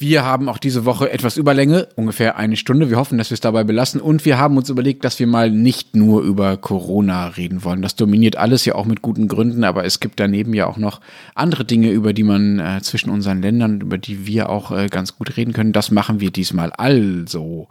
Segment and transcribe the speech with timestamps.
[0.00, 2.88] Wir haben auch diese Woche etwas Überlänge, ungefähr eine Stunde.
[2.88, 4.00] Wir hoffen, dass wir es dabei belassen.
[4.00, 7.82] Und wir haben uns überlegt, dass wir mal nicht nur über Corona reden wollen.
[7.82, 11.00] Das dominiert alles ja auch mit guten Gründen, aber es gibt daneben ja auch noch
[11.34, 15.16] andere Dinge, über die man äh, zwischen unseren Ländern, über die wir auch äh, ganz
[15.16, 15.72] gut reden können.
[15.72, 17.66] Das machen wir diesmal also.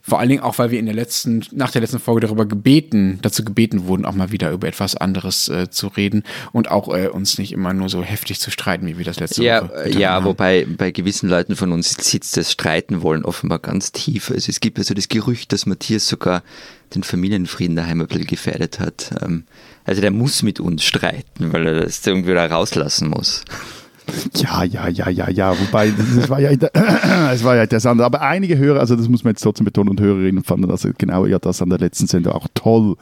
[0.00, 3.18] Vor allen Dingen auch, weil wir in der letzten, nach der letzten Folge darüber gebeten,
[3.20, 6.22] dazu gebeten wurden, auch mal wieder über etwas anderes äh, zu reden
[6.52, 9.44] und auch äh, uns nicht immer nur so heftig zu streiten, wie wir das letzte
[9.44, 10.24] ja, Woche Ja, haben.
[10.24, 14.30] wobei bei gewissen Leuten von uns sitzt das Streiten wollen offenbar ganz tief.
[14.30, 16.42] Also es gibt also das Gerücht, dass Matthias sogar
[16.94, 19.12] den Familienfrieden daheim ein bisschen gefährdet hat.
[19.22, 19.44] Ähm,
[19.84, 23.44] Also der muss mit uns streiten, weil er das irgendwie da rauslassen muss.
[24.34, 25.58] Ja, ja, ja, ja, ja.
[25.58, 26.50] Wobei, das war ja,
[27.32, 28.00] es war ja interessant.
[28.00, 31.26] Aber einige Hörer, also das muss man jetzt trotzdem betonen, und Hörerinnen fanden also genau
[31.26, 32.96] ja das an der letzten Sendung auch toll,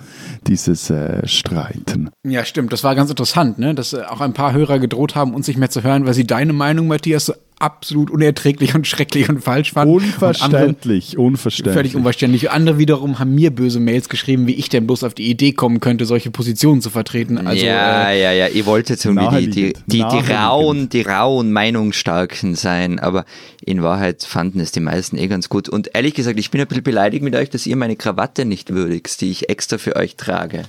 [0.46, 2.10] dieses äh, Streiten.
[2.26, 2.72] Ja, stimmt.
[2.72, 3.74] Das war ganz interessant, ne?
[3.74, 6.26] dass äh, auch ein paar Hörer gedroht haben, uns nicht mehr zu hören, weil sie
[6.26, 9.94] deine Meinung, Matthias, so absolut unerträglich und schrecklich und falsch fanden.
[9.94, 11.70] Unverständlich, Und unverständlich.
[11.70, 12.50] andere, völlig unverständlich.
[12.50, 15.80] Andere wiederum haben mir böse Mails geschrieben, wie ich denn bloß auf die Idee kommen
[15.80, 17.38] könnte, solche Positionen zu vertreten.
[17.38, 18.48] Also, ja, äh, ja, ja.
[18.48, 23.24] Ihr wolltet jetzt irgendwie die, die, die, die, rauen, die rauen Meinungsstarken sein, aber
[23.64, 25.68] in Wahrheit fanden es die meisten eh ganz gut.
[25.68, 28.74] Und ehrlich gesagt, ich bin ein bisschen beleidigt mit euch, dass ihr meine Krawatte nicht
[28.74, 30.64] würdigt, die ich extra für euch trage.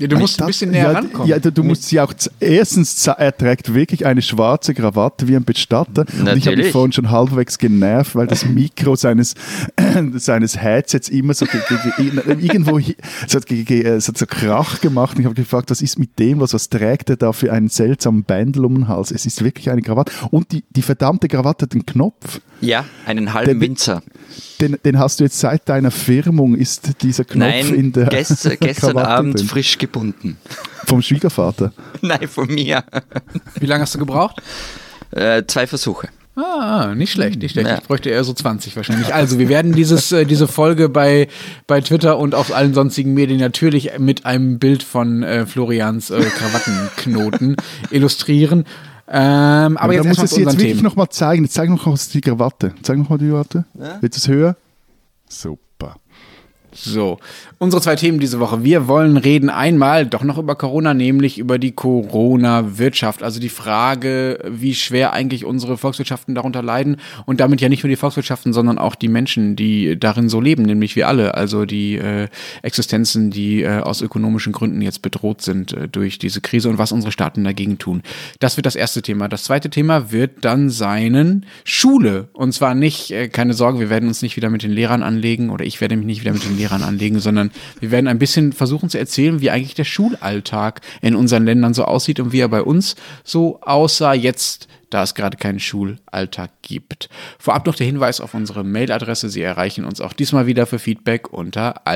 [0.00, 1.28] Ja, du musst ein bisschen näher ja, rankommen.
[1.28, 5.44] Ja, du, du musst sie auch, erstens, er trägt wirklich eine schwarze Krawatte wie ein
[5.44, 6.02] Bestatter.
[6.02, 6.64] Und ich habe Natürlich.
[6.64, 9.34] mich vorhin schon halbwegs genervt, weil das Mikro seines,
[10.14, 15.16] seines Headsets immer so ge- ge- ge- irgendwo es hat, es hat so Krach gemacht.
[15.16, 16.54] Und ich habe gefragt, was ist mit dem los?
[16.54, 19.10] Was trägt er da für einen seltsamen Bändel um den Hals?
[19.10, 20.12] Es ist wirklich eine Krawatte.
[20.30, 22.40] Und die, die verdammte Krawatte hat einen Knopf.
[22.60, 24.02] Ja, einen halben Der- Winzer.
[24.60, 28.56] Den, den hast du jetzt seit deiner Firmung, ist dieser Knopf Nein, in der gestern,
[28.60, 29.46] gestern Abend drin.
[29.48, 30.36] frisch gebunden.
[30.84, 31.72] Vom Schwiegervater.
[32.02, 32.84] Nein, von mir.
[33.58, 34.42] Wie lange hast du gebraucht?
[35.12, 36.08] Äh, zwei Versuche.
[36.36, 37.68] Ah, nicht schlecht, nicht schlecht.
[37.68, 37.78] Ja.
[37.78, 39.12] Ich bräuchte eher so 20 wahrscheinlich.
[39.12, 41.28] Also, wir werden dieses, äh, diese Folge bei,
[41.66, 46.20] bei Twitter und auf allen sonstigen Medien natürlich mit einem Bild von äh, Florians äh,
[46.20, 47.56] Krawattenknoten
[47.90, 48.64] illustrieren.
[49.12, 50.82] Ähm, aber Aber jetzt muss es jetzt wirklich Themen.
[50.84, 51.42] noch mal zeigen.
[51.44, 52.74] Jetzt zeig noch mal die Krawatte.
[52.82, 53.64] Zeig noch mal die Krawatte.
[54.00, 54.56] Willst du es höher?
[55.28, 55.96] Super.
[56.72, 57.18] So,
[57.58, 58.62] unsere zwei Themen diese Woche.
[58.62, 63.22] Wir wollen reden einmal doch noch über Corona, nämlich über die Corona-Wirtschaft.
[63.22, 66.98] Also die Frage, wie schwer eigentlich unsere Volkswirtschaften darunter leiden.
[67.26, 70.62] Und damit ja nicht nur die Volkswirtschaften, sondern auch die Menschen, die darin so leben,
[70.62, 71.34] nämlich wir alle.
[71.34, 72.28] Also die äh,
[72.62, 76.92] Existenzen, die äh, aus ökonomischen Gründen jetzt bedroht sind äh, durch diese Krise und was
[76.92, 78.02] unsere Staaten dagegen tun.
[78.38, 79.28] Das wird das erste Thema.
[79.28, 82.28] Das zweite Thema wird dann seinen Schule.
[82.32, 85.50] Und zwar nicht, äh, keine Sorge, wir werden uns nicht wieder mit den Lehrern anlegen
[85.50, 87.50] oder ich werde mich nicht wieder mit den Lehrern anlegen, sondern
[87.80, 91.84] wir werden ein bisschen versuchen zu erzählen, wie eigentlich der Schulalltag in unseren Ländern so
[91.84, 97.08] aussieht und wie er bei uns so aussah jetzt, da es gerade keinen Schulalltag gibt.
[97.38, 99.30] Vorab noch der Hinweis auf unsere Mailadresse.
[99.30, 101.86] Sie erreichen uns auch diesmal wieder für Feedback unter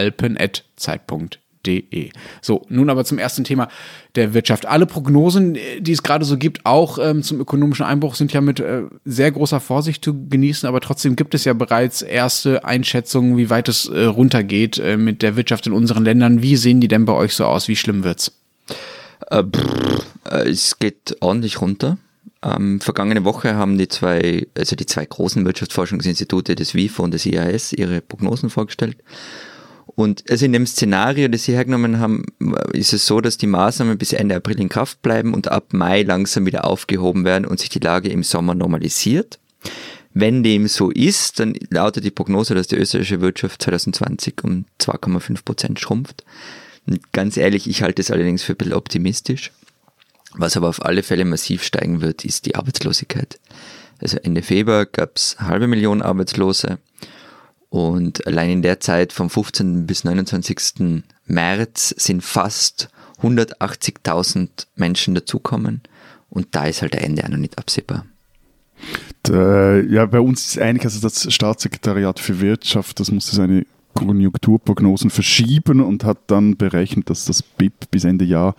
[1.65, 2.11] alpen.zeit.de.
[2.41, 3.69] So, nun aber zum ersten Thema
[4.15, 4.67] der Wirtschaft.
[4.67, 8.41] Alle Prognosen, äh, die es gerade so gibt, auch ähm, zum ökonomischen Einbruch, sind ja
[8.41, 13.37] mit äh, sehr großer Vorsicht zu genießen, aber trotzdem gibt es ja bereits erste Einschätzungen,
[13.37, 16.43] wie weit es äh, runtergeht äh, mit der Wirtschaft in unseren Ländern.
[16.43, 17.69] Wie sehen die denn bei euch so aus?
[17.69, 18.33] Wie schlimm wird's?
[19.31, 21.99] Äh, pff, äh, es geht ordentlich runter.
[22.43, 27.25] Ähm, vergangene Woche haben die zwei, also die zwei großen Wirtschaftsforschungsinstitute, das WIFO und das
[27.25, 28.99] IAS, ihre Prognosen vorgestellt.
[29.97, 32.25] Und also in dem Szenario, das sie hergenommen haben,
[32.73, 36.03] ist es so, dass die Maßnahmen bis Ende April in Kraft bleiben und ab Mai
[36.03, 39.39] langsam wieder aufgehoben werden und sich die Lage im Sommer normalisiert.
[40.13, 45.45] Wenn dem so ist, dann lautet die Prognose, dass die österreichische Wirtschaft 2020 um 2,5
[45.45, 46.25] Prozent schrumpft.
[46.87, 49.53] Und ganz ehrlich, ich halte es allerdings für ein bisschen optimistisch.
[50.37, 53.39] Was aber auf alle Fälle massiv steigen wird, ist die Arbeitslosigkeit.
[54.01, 56.79] Also Ende Februar gab es halbe Million Arbeitslose
[57.75, 59.85] und allein in der Zeit vom 15.
[59.85, 61.03] bis 29.
[61.27, 62.89] März sind fast
[63.21, 65.83] 180.000 Menschen dazukommen
[66.31, 68.07] und da ist halt der Ende auch noch nicht absehbar.
[69.29, 75.11] äh, ja, bei uns ist eigentlich, also das Staatssekretariat für Wirtschaft, das musste seine Konjunkturprognosen
[75.11, 78.55] verschieben und hat dann berechnet, dass das BIP bis Ende Jahr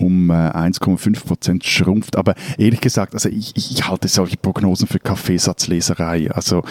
[0.00, 2.16] um äh, 1,5 Prozent schrumpft.
[2.16, 6.32] Aber ehrlich gesagt, also ich, ich halte solche Prognosen für Kaffeesatzleserei.
[6.32, 6.64] Also,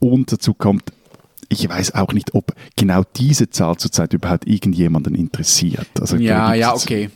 [0.00, 0.92] und dazu kommt,
[1.52, 5.88] ich weiß auch nicht, ob genau diese Zahl zurzeit überhaupt irgendjemanden interessiert.
[6.00, 7.10] Also, Ja, ja, okay.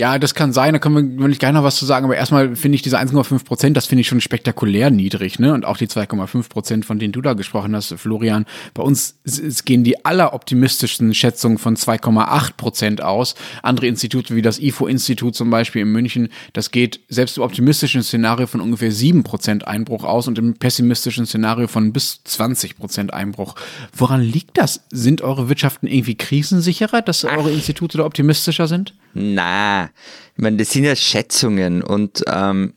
[0.00, 2.16] Ja, das kann sein, da können wir, will ich gleich noch was zu sagen, aber
[2.16, 5.52] erstmal finde ich diese 1,5 Prozent, das finde ich schon spektakulär niedrig, ne?
[5.52, 8.46] Und auch die 2,5 Prozent, von denen du da gesprochen hast, Florian.
[8.72, 9.20] Bei uns
[9.66, 13.34] gehen die alleroptimistischsten Schätzungen von 2,8 Prozent aus.
[13.62, 18.46] Andere Institute wie das IFO-Institut zum Beispiel in München, das geht selbst im optimistischen Szenario
[18.46, 23.54] von ungefähr 7 Prozent Einbruch aus und im pessimistischen Szenario von bis 20 Prozent Einbruch.
[23.94, 24.80] Woran liegt das?
[24.90, 28.94] Sind eure Wirtschaften irgendwie krisensicherer, dass eure Institute da optimistischer sind?
[29.14, 29.90] Na,
[30.36, 32.74] ich meine, das sind ja Schätzungen und, ähm,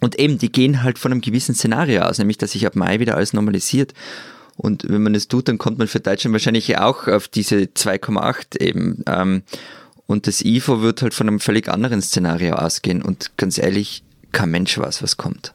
[0.00, 2.98] und eben, die gehen halt von einem gewissen Szenario aus, nämlich, dass sich ab Mai
[2.98, 3.94] wieder alles normalisiert.
[4.56, 8.60] Und wenn man das tut, dann kommt man für Deutschland wahrscheinlich auch auf diese 2,8
[8.60, 9.02] eben.
[9.06, 9.42] Ähm,
[10.06, 13.00] und das IFO wird halt von einem völlig anderen Szenario ausgehen.
[13.00, 15.54] Und ganz ehrlich, kein Mensch weiß, was kommt.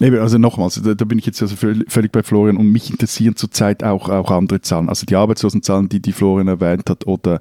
[0.00, 3.82] Also nochmals, da, da, bin ich jetzt also völlig bei Florian und mich interessieren zurzeit
[3.82, 4.88] auch, auch andere Zahlen.
[4.90, 7.40] Also die Arbeitslosenzahlen, die, die Florian erwähnt hat oder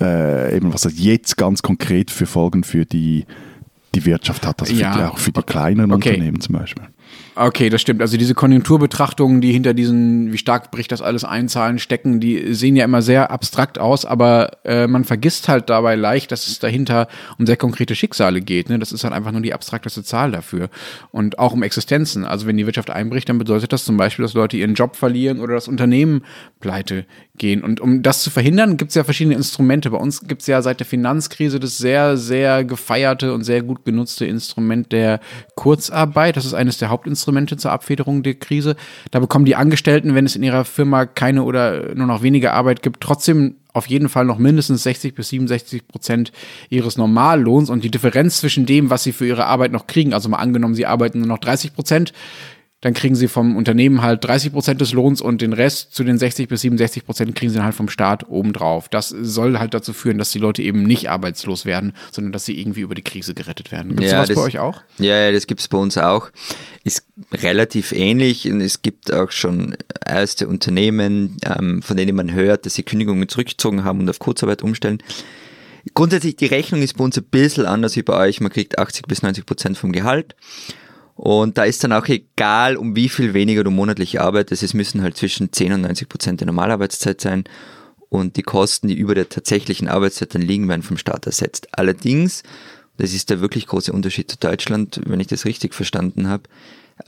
[0.00, 3.26] äh, eben was das jetzt ganz konkret für Folgen für die,
[3.94, 4.96] die Wirtschaft hat, also für ja.
[4.96, 6.10] die, auch für die kleineren okay.
[6.10, 6.84] Unternehmen zum Beispiel.
[7.38, 8.00] Okay, das stimmt.
[8.00, 12.76] Also diese Konjunkturbetrachtungen, die hinter diesen, wie stark bricht das alles einzahlen, stecken, die sehen
[12.76, 17.08] ja immer sehr abstrakt aus, aber äh, man vergisst halt dabei leicht, dass es dahinter
[17.38, 18.70] um sehr konkrete Schicksale geht.
[18.70, 18.78] Ne?
[18.78, 20.70] Das ist halt einfach nur die abstrakteste Zahl dafür.
[21.12, 22.24] Und auch um Existenzen.
[22.24, 25.40] Also wenn die Wirtschaft einbricht, dann bedeutet das zum Beispiel, dass Leute ihren Job verlieren
[25.40, 26.22] oder das Unternehmen
[26.60, 27.04] pleite
[27.36, 27.62] gehen.
[27.62, 29.90] Und um das zu verhindern, gibt es ja verschiedene Instrumente.
[29.90, 33.84] Bei uns gibt es ja seit der Finanzkrise das sehr, sehr gefeierte und sehr gut
[33.84, 35.20] genutzte Instrument der
[35.54, 36.38] Kurzarbeit.
[36.38, 38.76] Das ist eines der Hauptinstrumente Instrumente zur Abfederung der Krise.
[39.10, 42.82] Da bekommen die Angestellten, wenn es in ihrer Firma keine oder nur noch wenige Arbeit
[42.82, 46.30] gibt, trotzdem auf jeden Fall noch mindestens 60 bis 67 Prozent
[46.70, 50.28] ihres Normallohns und die Differenz zwischen dem, was sie für ihre Arbeit noch kriegen, also
[50.28, 52.12] mal angenommen, sie arbeiten nur noch 30 Prozent,
[52.82, 56.18] dann kriegen sie vom Unternehmen halt 30 Prozent des Lohns und den Rest zu den
[56.18, 58.90] 60 bis 67 Prozent kriegen sie dann halt vom Staat obendrauf.
[58.90, 62.60] Das soll halt dazu führen, dass die Leute eben nicht arbeitslos werden, sondern dass sie
[62.60, 63.90] irgendwie über die Krise gerettet werden.
[63.90, 64.82] Gibt es ja, sowas das, bei euch auch?
[64.98, 66.30] Ja, ja das gibt es bei uns auch.
[66.84, 69.74] Ist relativ ähnlich und es gibt auch schon
[70.04, 74.62] erste Unternehmen, ähm, von denen man hört, dass sie Kündigungen zurückgezogen haben und auf Kurzarbeit
[74.62, 75.02] umstellen.
[75.94, 78.40] Grundsätzlich, die Rechnung ist bei uns ein bisschen anders wie bei euch.
[78.40, 80.34] Man kriegt 80 bis 90 Prozent vom Gehalt.
[81.16, 85.02] Und da ist dann auch egal, um wie viel weniger du monatlich arbeitest, es müssen
[85.02, 87.44] halt zwischen 10 und 90 Prozent der Normalarbeitszeit sein.
[88.10, 91.68] Und die Kosten, die über der tatsächlichen Arbeitszeit dann liegen, werden vom Staat ersetzt.
[91.72, 92.42] Allerdings,
[92.98, 96.44] das ist der wirklich große Unterschied zu Deutschland, wenn ich das richtig verstanden habe,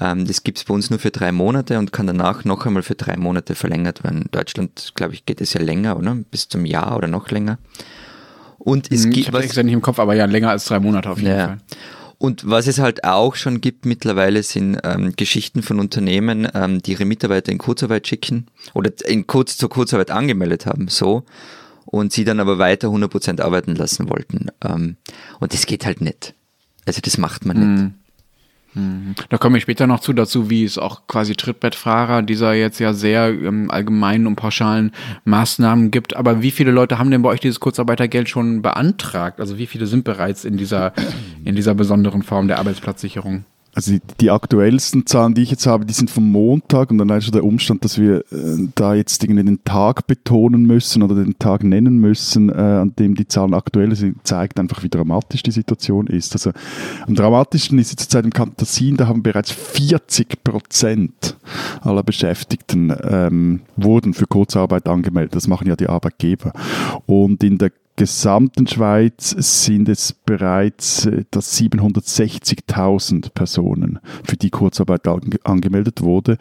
[0.01, 2.95] ähm, das gibt's bei uns nur für drei Monate und kann danach noch einmal für
[2.95, 4.23] drei Monate verlängert werden.
[4.23, 6.15] In Deutschland, glaube ich, geht es ja länger, oder?
[6.31, 7.59] Bis zum Jahr oder noch länger.
[8.59, 9.29] Und es hm, gibt.
[9.29, 11.47] Ich habe ja nicht im Kopf, aber ja, länger als drei Monate auf jeden ja.
[11.47, 11.59] Fall.
[12.19, 16.93] Und was es halt auch schon gibt mittlerweile sind ähm, Geschichten von Unternehmen, ähm, die
[16.93, 21.25] ihre Mitarbeiter in Kurzarbeit schicken oder in kurz zur Kurzarbeit angemeldet haben, so
[21.91, 24.49] und sie dann aber weiter 100% arbeiten lassen wollten.
[24.63, 24.97] Ähm,
[25.41, 26.35] und das geht halt nicht.
[26.87, 27.67] Also das macht man nicht.
[27.67, 27.85] Mhm.
[27.85, 27.95] Mhm.
[29.29, 32.93] Da komme ich später noch zu, dazu, wie es auch quasi Trittbettfahrer dieser jetzt ja
[32.93, 34.93] sehr ähm, allgemeinen und pauschalen
[35.25, 36.17] Maßnahmen gibt.
[36.17, 39.41] Aber wie viele Leute haben denn bei euch dieses Kurzarbeitergeld schon beantragt?
[39.41, 40.93] Also wie viele sind bereits in dieser,
[41.45, 43.45] in dieser besonderen Form der Arbeitsplatzsicherung?
[43.75, 47.25] Also die, aktuellsten Zahlen, die ich jetzt habe, die sind vom Montag und dann ist
[47.25, 51.39] schon der Umstand, dass wir äh, da jetzt irgendwie den Tag betonen müssen oder den
[51.39, 55.53] Tag nennen müssen, äh, an dem die Zahlen aktuell sind, zeigt einfach, wie dramatisch die
[55.53, 56.33] Situation ist.
[56.33, 56.51] Also
[57.07, 61.37] am dramatischsten ist jetzt Zeit im Kanton Tessin, da haben bereits 40 Prozent
[61.83, 65.37] aller Beschäftigten ähm, wurden für Kurzarbeit angemeldet.
[65.37, 66.53] Das machen ja die Arbeitgeber.
[67.07, 75.07] Und in der gesamten Schweiz sind es bereits äh, 760.000 Personen, für die Kurzarbeit
[75.45, 76.39] angemeldet wurde.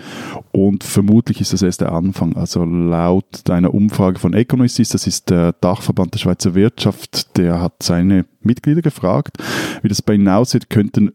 [0.52, 2.38] Und vermutlich ist das erst der Anfang.
[2.38, 7.82] Also laut einer Umfrage von Econosis, das ist der Dachverband der Schweizer Wirtschaft, der hat
[7.82, 9.38] seine Mitglieder gefragt,
[9.82, 11.12] wie das bei ihnen aussieht, könnten,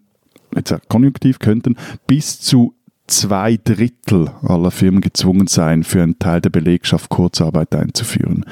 [0.56, 1.76] jetzt konjunktiv könnten
[2.08, 2.74] bis zu
[3.12, 8.44] zwei Drittel aller Firmen gezwungen sein, für einen Teil der Belegschaft Kurzarbeit einzuführen.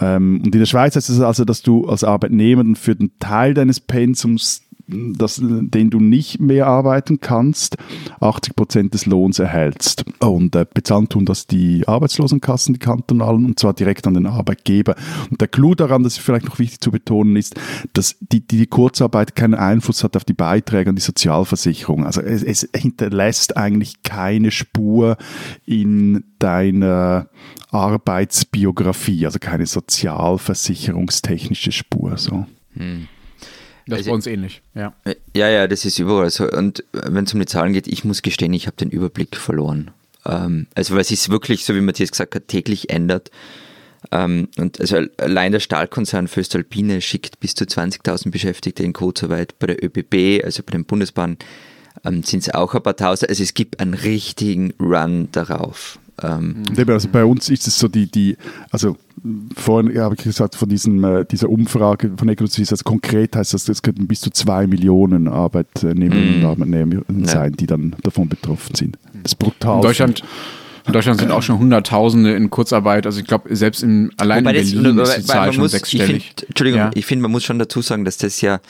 [0.00, 3.54] Ähm, und in der Schweiz heißt es also, dass du als Arbeitnehmer für den Teil
[3.54, 7.76] deines Pensums das, den du nicht mehr arbeiten kannst,
[8.20, 10.04] 80 Prozent des Lohns erhältst.
[10.20, 14.96] Und äh, bezahlen tun das die Arbeitslosenkassen, die kantonalen, und zwar direkt an den Arbeitgeber.
[15.30, 17.54] Und der Clou daran, das ist vielleicht noch wichtig zu betonen, ist,
[17.92, 22.06] dass die, die Kurzarbeit keinen Einfluss hat auf die Beiträge an die Sozialversicherung.
[22.06, 25.16] Also es, es hinterlässt eigentlich keine Spur
[25.66, 27.28] in deiner
[27.70, 32.16] Arbeitsbiografie, also keine sozialversicherungstechnische Spur.
[32.16, 32.46] So.
[32.74, 33.08] Hm.
[33.88, 34.92] Das also, ist bei uns ähnlich, ja.
[35.04, 36.48] Äh, ja, ja, das ist überall so.
[36.50, 39.90] Und wenn es um die Zahlen geht, ich muss gestehen, ich habe den Überblick verloren.
[40.26, 43.30] Ähm, also weil es ist wirklich, so wie Matthias gesagt hat, täglich ändert.
[44.12, 49.58] Ähm, und also allein der Stahlkonzern Föstalpine schickt bis zu 20.000 Beschäftigte in Kurzarbeit.
[49.58, 51.38] Bei der ÖBB, also bei den Bundesbahnen,
[52.04, 53.30] ähm, sind es auch ein paar Tausend.
[53.30, 55.98] Also es gibt einen richtigen Run darauf.
[56.22, 58.36] Ähm, also bei uns ist es so die, die
[58.70, 58.96] also
[59.56, 63.68] vorhin habe ich gesagt, von diesem, äh, dieser Umfrage von Econosis, also konkret heißt das,
[63.68, 66.46] es könnten bis zu zwei Millionen Arbeitnehmerinnen und mm.
[66.46, 68.98] Arbeitnehmer sein, die dann davon betroffen sind.
[69.22, 69.76] Das ist brutal.
[69.76, 70.22] In Deutschland,
[70.86, 73.06] in Deutschland sind auch schon Hunderttausende in Kurzarbeit.
[73.06, 75.72] Also ich glaube, selbst in, allein Wobei in Berlin das, ist die Zahl schon muss,
[75.72, 76.16] sechsstellig.
[76.16, 76.90] Ich find, Entschuldigung, ja.
[76.94, 78.60] ich finde, man muss schon dazu sagen, dass das ja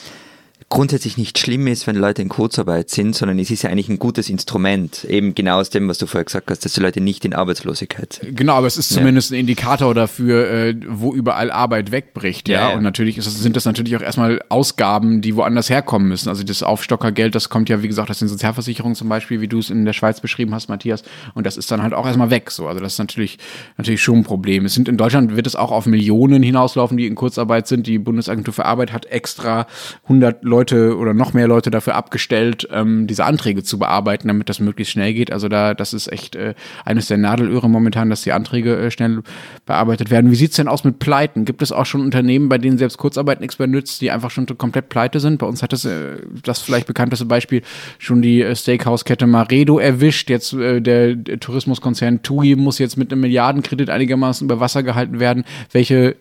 [0.70, 3.98] grundsätzlich nicht schlimm ist, wenn Leute in Kurzarbeit sind, sondern es ist ja eigentlich ein
[3.98, 7.24] gutes Instrument, eben genau aus dem, was du vorher gesagt hast, dass die Leute nicht
[7.24, 8.36] in Arbeitslosigkeit sind.
[8.36, 12.70] Genau, aber es ist zumindest ein Indikator dafür, äh, wo überall Arbeit wegbricht, ja.
[12.70, 12.76] ja.
[12.76, 16.28] Und natürlich das, sind das natürlich auch erstmal Ausgaben, die woanders herkommen müssen.
[16.28, 19.60] Also das Aufstockergeld, das kommt ja, wie gesagt, aus den Sozialversicherungen zum Beispiel, wie du
[19.60, 21.02] es in der Schweiz beschrieben hast, Matthias.
[21.34, 22.50] Und das ist dann halt auch erstmal weg.
[22.50, 23.38] So, also das ist natürlich,
[23.78, 24.66] natürlich schon ein Problem.
[24.66, 27.86] Es sind in Deutschland wird es auch auf Millionen hinauslaufen, die in Kurzarbeit sind.
[27.86, 29.66] Die Bundesagentur für Arbeit hat extra
[30.04, 34.48] 100 Leute Leute oder noch mehr Leute dafür abgestellt, ähm, diese Anträge zu bearbeiten, damit
[34.48, 35.32] das möglichst schnell geht.
[35.32, 39.22] Also da, das ist echt äh, eines der Nadelöhre momentan, dass die Anträge äh, schnell
[39.66, 40.32] bearbeitet werden.
[40.32, 41.44] Wie sieht es denn aus mit Pleiten?
[41.44, 44.46] Gibt es auch schon Unternehmen, bei denen selbst Kurzarbeit nichts mehr nützt, die einfach schon
[44.58, 45.38] komplett pleite sind?
[45.38, 47.62] Bei uns hat das, äh, das vielleicht bekannteste Beispiel
[47.98, 50.28] schon die äh, Steakhouse-Kette Maredo erwischt.
[50.28, 55.20] Jetzt äh, der, der Tourismuskonzern TUI muss jetzt mit einem Milliardenkredit einigermaßen über Wasser gehalten
[55.20, 55.44] werden.
[55.70, 56.16] Welche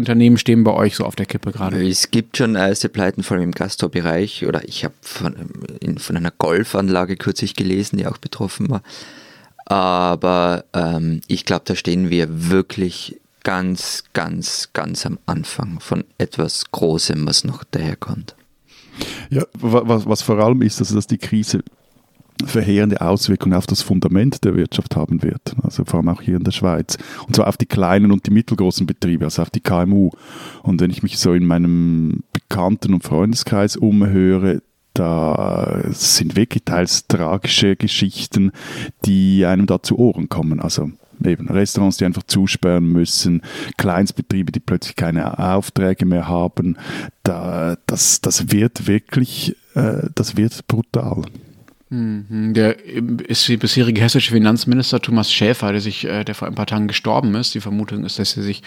[0.00, 1.86] Unternehmen stehen bei euch so auf der Kippe gerade?
[1.86, 4.46] Es gibt schon erste Pleiten, vor allem im Gastorbereich.
[4.46, 5.36] Oder ich habe von,
[5.98, 8.82] von einer Golfanlage kürzlich gelesen, die auch betroffen war.
[9.66, 16.70] Aber ähm, ich glaube, da stehen wir wirklich ganz, ganz, ganz am Anfang von etwas
[16.72, 18.34] Großem, was noch daherkommt.
[19.30, 21.62] Ja, was, was vor allem ist, also dass die Krise
[22.46, 25.54] verheerende Auswirkungen auf das Fundament der Wirtschaft haben wird.
[25.62, 26.98] Also vor allem auch hier in der Schweiz.
[27.26, 30.10] Und zwar auf die kleinen und die mittelgroßen Betriebe, also auf die KMU.
[30.62, 34.62] Und wenn ich mich so in meinem Bekannten- und Freundeskreis umhöre,
[34.94, 38.52] da sind wirklich teils tragische Geschichten,
[39.04, 40.60] die einem da zu Ohren kommen.
[40.60, 40.90] Also
[41.24, 43.42] eben Restaurants, die einfach zusperren müssen,
[43.76, 46.76] Kleinstbetriebe, die plötzlich keine Aufträge mehr haben.
[47.22, 51.22] Da, das, das wird wirklich, äh, das wird brutal.
[51.92, 52.54] Mhm.
[52.54, 56.66] Der ist die bisherige hessische Finanzminister Thomas Schäfer, der sich, äh, der vor ein paar
[56.66, 57.52] Tagen gestorben ist.
[57.54, 58.62] Die Vermutung ist, dass er sich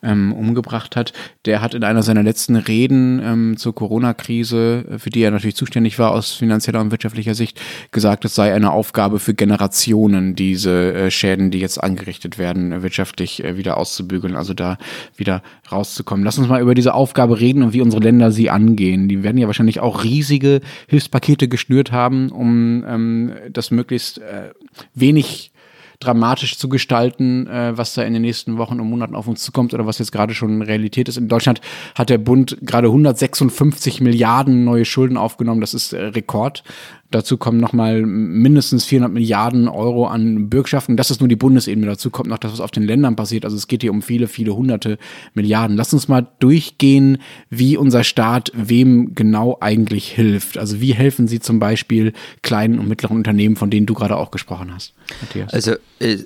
[0.00, 1.12] ähm, umgebracht hat.
[1.44, 5.56] Der hat in einer seiner letzten Reden ähm, zur Corona-Krise, äh, für die er natürlich
[5.56, 10.94] zuständig war aus finanzieller und wirtschaftlicher Sicht, gesagt, es sei eine Aufgabe für Generationen, diese
[10.94, 14.78] äh, Schäden, die jetzt angerichtet werden, wirtschaftlich äh, wieder auszubügeln, also da
[15.16, 16.24] wieder rauszukommen.
[16.24, 19.08] Lass uns mal über diese Aufgabe reden und wie unsere Länder sie angehen.
[19.08, 24.50] Die werden ja wahrscheinlich auch riesige Hilfspakete geschnürt haben, um ähm, das möglichst äh,
[24.94, 25.52] wenig
[26.00, 29.74] dramatisch zu gestalten, äh, was da in den nächsten Wochen und Monaten auf uns zukommt
[29.74, 31.16] oder was jetzt gerade schon Realität ist.
[31.16, 31.60] In Deutschland
[31.96, 35.60] hat der Bund gerade 156 Milliarden neue Schulden aufgenommen.
[35.60, 36.62] Das ist äh, Rekord.
[37.10, 40.98] Dazu kommen nochmal mindestens 400 Milliarden Euro an Bürgschaften.
[40.98, 41.86] Das ist nur die Bundesebene.
[41.86, 43.46] Dazu kommt noch das, was auf den Ländern passiert.
[43.46, 44.98] Also es geht hier um viele, viele hunderte
[45.32, 45.74] Milliarden.
[45.76, 50.58] Lass uns mal durchgehen, wie unser Staat wem genau eigentlich hilft.
[50.58, 52.12] Also wie helfen Sie zum Beispiel
[52.42, 55.50] kleinen und mittleren Unternehmen, von denen du gerade auch gesprochen hast, Matthias?
[55.54, 56.18] Also äh,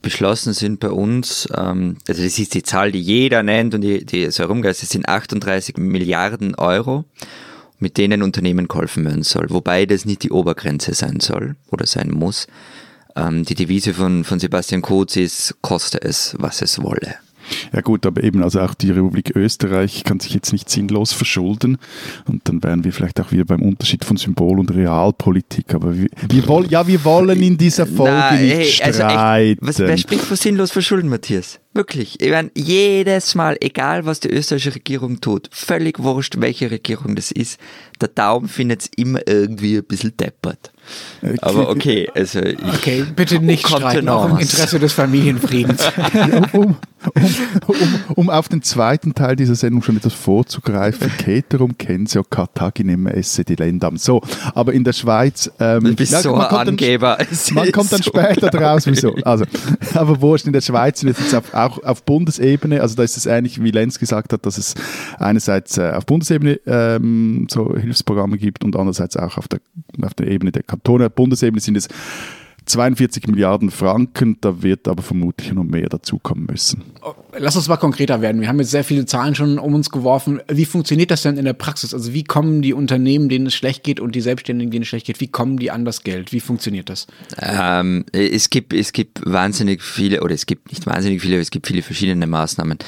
[0.00, 4.06] beschlossen sind bei uns, ähm, also das ist die Zahl, die jeder nennt und die,
[4.06, 7.04] die so herumgeht, es sind 38 Milliarden Euro
[7.80, 9.50] mit denen Unternehmen geholfen werden soll.
[9.50, 12.46] Wobei das nicht die Obergrenze sein soll oder sein muss.
[13.16, 17.16] Ähm, die Devise von, von Sebastian Kurz ist, koste es, was es wolle.
[17.72, 21.78] Ja gut, aber eben, also auch die Republik Österreich kann sich jetzt nicht sinnlos verschulden
[22.26, 26.08] und dann wären wir vielleicht auch wieder beim Unterschied von Symbol- und Realpolitik, aber wir,
[26.28, 29.00] wir wollen, ja, wir wollen in dieser Folge Na, nicht hey, streiten.
[29.00, 31.60] Also echt, was, wer spricht von sinnlos verschulden, Matthias?
[31.72, 32.20] Wirklich.
[32.20, 37.30] Ich meine, jedes Mal, egal was die österreichische Regierung tut, völlig wurscht, welche Regierung das
[37.30, 37.60] ist,
[38.00, 40.72] der Daumen findet es immer irgendwie ein bisschen deppert.
[41.22, 41.36] Okay.
[41.42, 45.82] Aber okay, also ich, Okay, bitte nicht streiten, auch im Interesse des Familienfriedens.
[46.52, 46.76] um,
[47.14, 47.34] um,
[47.66, 47.76] um,
[48.14, 53.54] um, auf den zweiten Teil dieser Sendung schon etwas vorzugreifen, Keterum Kensio Kartaginem esse die
[53.54, 53.98] Ländam.
[53.98, 54.22] So,
[54.54, 55.50] aber in der Schweiz...
[55.60, 57.18] Ähm, du bist ja, so ein Angeber.
[57.18, 59.14] Dann, man kommt dann so später draus, wieso.
[59.24, 59.44] Also,
[59.94, 63.26] aber wurscht, in der Schweiz sind jetzt auf, auch auf Bundesebene, also da ist es
[63.26, 64.74] ähnlich, wie Lenz gesagt hat, dass es
[65.18, 69.60] einerseits äh, auf Bundesebene ähm, so Hilfsprogramme gibt und andererseits auch auf der,
[70.02, 70.79] auf der Ebene der Kantone.
[70.82, 71.88] Bundesebene sind es
[72.66, 76.82] 42 Milliarden Franken, da wird aber vermutlich noch mehr dazukommen müssen.
[77.36, 78.40] Lass uns mal konkreter werden.
[78.40, 80.40] Wir haben jetzt sehr viele Zahlen schon um uns geworfen.
[80.48, 81.94] Wie funktioniert das denn in der Praxis?
[81.94, 85.06] Also wie kommen die Unternehmen, denen es schlecht geht und die Selbstständigen, denen es schlecht
[85.06, 86.32] geht, wie kommen die an das Geld?
[86.32, 87.06] Wie funktioniert das?
[87.40, 91.50] Ähm, es, gibt, es gibt wahnsinnig viele, oder es gibt nicht wahnsinnig viele, aber es
[91.50, 92.78] gibt viele verschiedene Maßnahmen.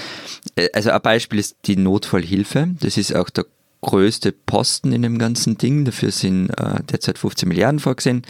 [0.57, 2.69] Äh, also ein Beispiel ist die Notfallhilfe.
[2.81, 3.47] Das ist auch der
[3.83, 5.85] größte Posten in dem ganzen Ding.
[5.85, 8.23] Dafür sind äh, derzeit 15 Milliarden vorgesehen.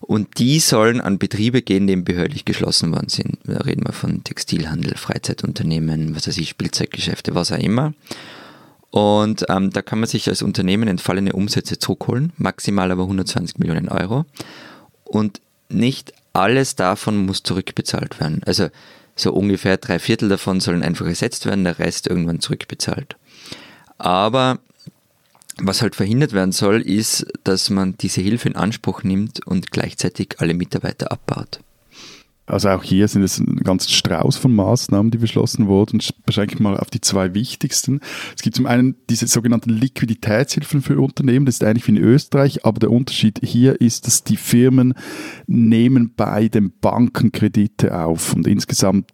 [0.00, 3.38] Und die sollen an Betriebe gehen, die eben behördlich geschlossen worden sind.
[3.44, 7.92] Da reden wir von Textilhandel, Freizeitunternehmen, was weiß ich, Spielzeuggeschäfte, was auch immer.
[8.90, 13.88] Und ähm, da kann man sich als Unternehmen entfallene Umsätze zurückholen, maximal aber 120 Millionen
[13.88, 14.26] Euro.
[15.04, 18.42] Und nicht alles davon muss zurückbezahlt werden.
[18.46, 18.68] Also
[19.16, 23.16] so ungefähr drei Viertel davon sollen einfach ersetzt werden, der Rest irgendwann zurückbezahlt.
[23.98, 24.58] Aber
[25.58, 30.36] was halt verhindert werden soll, ist, dass man diese Hilfe in Anspruch nimmt und gleichzeitig
[30.38, 31.60] alle Mitarbeiter abbaut.
[32.48, 35.98] Also auch hier sind es ein ganzer Strauß von Maßnahmen, die beschlossen wurden.
[35.98, 38.00] Ich beschränke mal auf die zwei wichtigsten.
[38.36, 41.46] Es gibt zum einen diese sogenannten Liquiditätshilfen für Unternehmen.
[41.46, 44.94] Das ist eigentlich wie in Österreich, aber der Unterschied hier ist, dass die Firmen
[45.48, 49.10] nehmen bei den Banken Kredite auf und insgesamt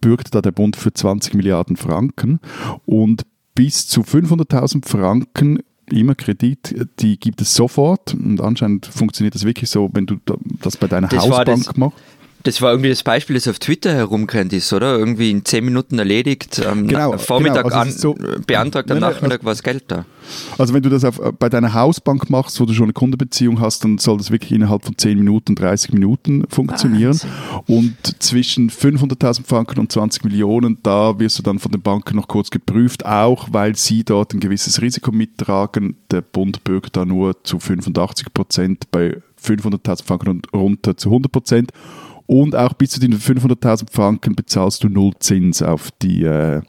[0.00, 2.38] bürgt da der Bund für 20 Milliarden Franken
[2.84, 3.26] und
[3.56, 5.58] bis zu 500.000 Franken
[5.90, 10.16] immer Kredit, die gibt es sofort und anscheinend funktioniert das wirklich so, wenn du
[10.60, 11.98] das bei deiner das Hausbank machst.
[12.46, 14.96] Das war irgendwie das Beispiel, das auf Twitter herumgerannt ist, oder?
[14.96, 17.76] Irgendwie in zehn Minuten erledigt, am genau, Vormittag genau.
[17.76, 18.14] Also an, so,
[18.46, 20.04] beantragt, am nein, Nachmittag also, war das Geld da.
[20.56, 23.82] Also wenn du das auf, bei deiner Hausbank machst, wo du schon eine Kundenbeziehung hast,
[23.82, 27.14] dann soll das wirklich innerhalb von 10 Minuten, 30 Minuten funktionieren.
[27.14, 27.30] Wahnsinn.
[27.66, 32.28] Und zwischen 500.000 Franken und 20 Millionen, da wirst du dann von den Banken noch
[32.28, 35.96] kurz geprüft, auch weil sie dort ein gewisses Risiko mittragen.
[36.12, 41.32] Der Bund bürgt da nur zu 85 Prozent, bei 500.000 Franken und runter zu 100
[41.32, 41.72] Prozent.
[42.26, 46.60] Und auch bis zu den 500.000 Franken bezahlst du null Zins auf die äh,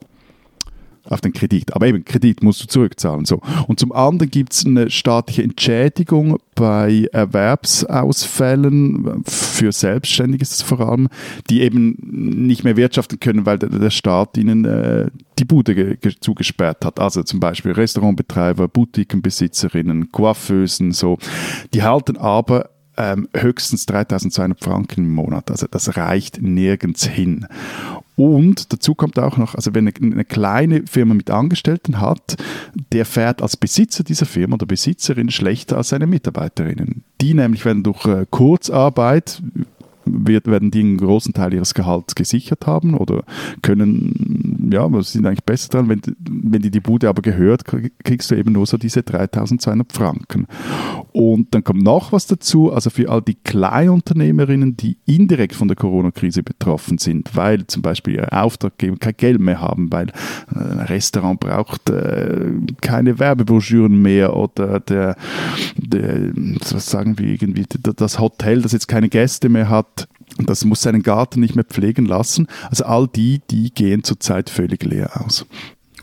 [1.10, 1.76] auf den Kredit.
[1.76, 3.26] Aber eben, Kredit musst du zurückzahlen.
[3.26, 3.42] So.
[3.68, 11.08] Und zum anderen gibt es eine staatliche Entschädigung bei Erwerbsausfällen, für Selbstständige vor allem,
[11.50, 15.10] die eben nicht mehr wirtschaften können, weil der, der Staat ihnen äh,
[15.40, 17.00] die Bude zugesperrt hat.
[17.00, 21.18] Also zum Beispiel Restaurantbetreiber, Boutiquenbesitzerinnen, Coiffeusen, so.
[21.74, 25.52] Die halten aber ähm, höchstens 3200 Franken im Monat.
[25.52, 27.48] Also das reicht nirgends hin.
[28.16, 32.38] Und dazu kommt auch noch, also wenn eine, eine, kleine Firma mit Angestellten hat,
[32.92, 37.04] der fährt als Besitzer dieser Firma oder Besitzerin schlechter als seine Mitarbeiterinnen.
[37.22, 39.42] Die nämlich werden durch äh, Kurzarbeit
[40.26, 43.24] wird, werden die einen großen Teil ihres Gehalts gesichert haben oder
[43.62, 47.64] können, ja, was sind eigentlich besser dran, wenn, wenn die die Bude aber gehört,
[48.04, 50.48] kriegst du eben nur so diese 3200 Franken.
[51.12, 55.76] Und dann kommt noch was dazu, also für all die Kleinunternehmerinnen, die indirekt von der
[55.76, 60.10] Corona-Krise betroffen sind, weil zum Beispiel ihre Auftraggeber kein Geld mehr haben, weil
[60.54, 65.16] äh, ein Restaurant braucht äh, keine Werbebroschüren mehr oder der,
[65.76, 67.66] der, was sagen wir irgendwie,
[67.96, 69.97] das Hotel, das jetzt keine Gäste mehr hat,
[70.38, 72.48] das muss seinen Garten nicht mehr pflegen lassen.
[72.70, 75.46] Also all die, die gehen zurzeit völlig leer aus.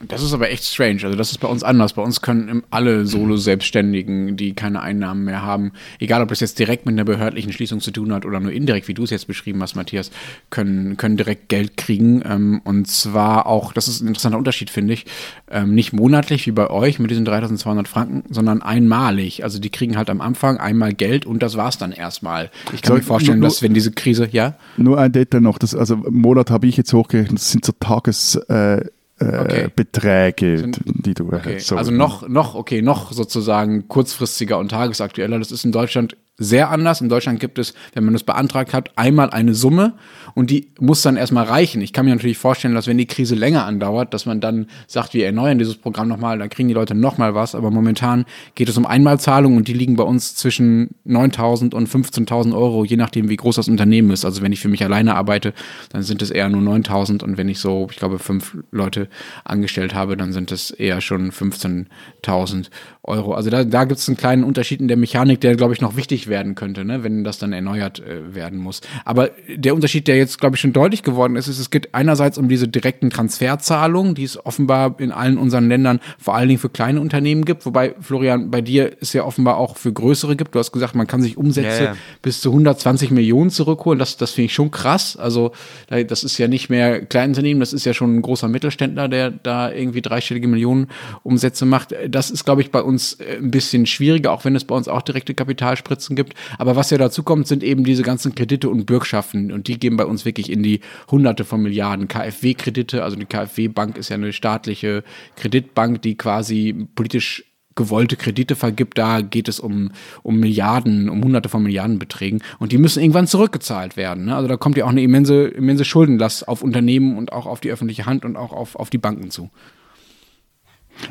[0.08, 1.00] Das ist aber echt strange.
[1.04, 1.94] Also das ist bei uns anders.
[1.94, 6.86] Bei uns können alle Solo-Selbstständigen, die keine Einnahmen mehr haben, egal ob das jetzt direkt
[6.86, 9.62] mit einer behördlichen Schließung zu tun hat oder nur indirekt, wie du es jetzt beschrieben
[9.62, 10.10] hast, Matthias,
[10.50, 12.22] können, können direkt Geld kriegen.
[12.24, 15.06] Ähm, und zwar auch, das ist ein interessanter Unterschied, finde ich,
[15.50, 19.44] ähm, nicht monatlich wie bei euch mit diesen 3200 Franken, sondern einmalig.
[19.44, 22.50] Also die kriegen halt am Anfang einmal Geld und das war's dann erstmal.
[22.72, 24.54] Ich kann so, mir vorstellen, nur, dass wenn diese Krise, ja?
[24.76, 28.36] Nur ein Detail noch, das, also Monat habe ich jetzt hochgerechnet, das sind so Tages...
[28.48, 28.86] Äh,
[29.20, 29.68] okay.
[29.74, 31.58] Beträge, Sind, die du okay.
[31.58, 35.38] So also noch, noch, okay, noch sozusagen kurzfristiger und tagesaktueller.
[35.38, 37.00] Das ist in Deutschland sehr anders.
[37.00, 39.94] In Deutschland gibt es, wenn man das beantragt hat, einmal eine Summe
[40.34, 41.80] und die muss dann erstmal reichen.
[41.80, 45.14] Ich kann mir natürlich vorstellen, dass wenn die Krise länger andauert, dass man dann sagt,
[45.14, 47.54] wir erneuern dieses Programm nochmal, dann kriegen die Leute nochmal was.
[47.54, 48.24] Aber momentan
[48.56, 52.96] geht es um Einmalzahlungen und die liegen bei uns zwischen 9.000 und 15.000 Euro, je
[52.96, 54.24] nachdem, wie groß das Unternehmen ist.
[54.24, 55.54] Also wenn ich für mich alleine arbeite,
[55.90, 59.08] dann sind es eher nur 9.000 und wenn ich so, ich glaube, fünf Leute
[59.44, 62.70] angestellt habe, dann sind es eher schon 15.000
[63.04, 63.34] Euro.
[63.34, 65.96] Also da, da gibt es einen kleinen Unterschied in der Mechanik, der, glaube ich, noch
[65.96, 68.80] wichtig werden könnte, ne, wenn das dann erneuert äh, werden muss.
[69.04, 72.38] Aber der Unterschied, der jetzt, glaube ich, schon deutlich geworden ist, ist, es geht einerseits
[72.38, 76.68] um diese direkten Transferzahlungen, die es offenbar in allen unseren Ländern vor allen Dingen für
[76.68, 80.54] kleine Unternehmen gibt, wobei, Florian, bei dir es ja offenbar auch für größere gibt.
[80.54, 81.96] Du hast gesagt, man kann sich Umsätze ja, ja.
[82.22, 83.98] bis zu 120 Millionen zurückholen.
[83.98, 85.16] Das, das finde ich schon krass.
[85.16, 85.52] Also
[85.88, 89.70] das ist ja nicht mehr Kleinunternehmen, das ist ja schon ein großer Mittelständler, der da
[89.70, 90.88] irgendwie dreistellige Millionen
[91.22, 91.94] Umsätze macht.
[92.08, 94.88] Das ist, glaube ich, bei uns äh, ein bisschen schwieriger, auch wenn es bei uns
[94.88, 96.34] auch direkte Kapitalspritzen Finanzen gibt.
[96.58, 99.52] Aber was ja dazu kommt, sind eben diese ganzen Kredite und Bürgschaften.
[99.52, 102.08] Und die gehen bei uns wirklich in die Hunderte von Milliarden.
[102.08, 105.04] KfW-Kredite, also die KfW-Bank ist ja eine staatliche
[105.36, 107.44] Kreditbank, die quasi politisch
[107.76, 109.90] gewollte Kredite vergibt, da geht es um,
[110.22, 114.26] um Milliarden, um hunderte von Milliardenbeträgen und die müssen irgendwann zurückgezahlt werden.
[114.26, 114.36] Ne?
[114.36, 117.72] Also da kommt ja auch eine immense, immense Schuldenlast auf Unternehmen und auch auf die
[117.72, 119.50] öffentliche Hand und auch auf, auf die Banken zu.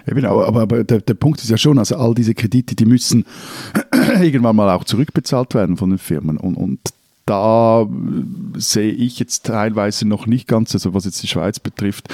[0.06, 2.86] Ja, genau, aber, aber der, der Punkt ist ja schon, also all diese Kredite, die
[2.86, 3.26] müssen
[4.22, 6.38] irgendwann mal auch zurückbezahlt werden von den Firmen.
[6.38, 6.80] Und, und
[7.26, 7.88] da
[8.58, 12.10] sehe ich jetzt teilweise noch nicht ganz, also was jetzt die Schweiz betrifft,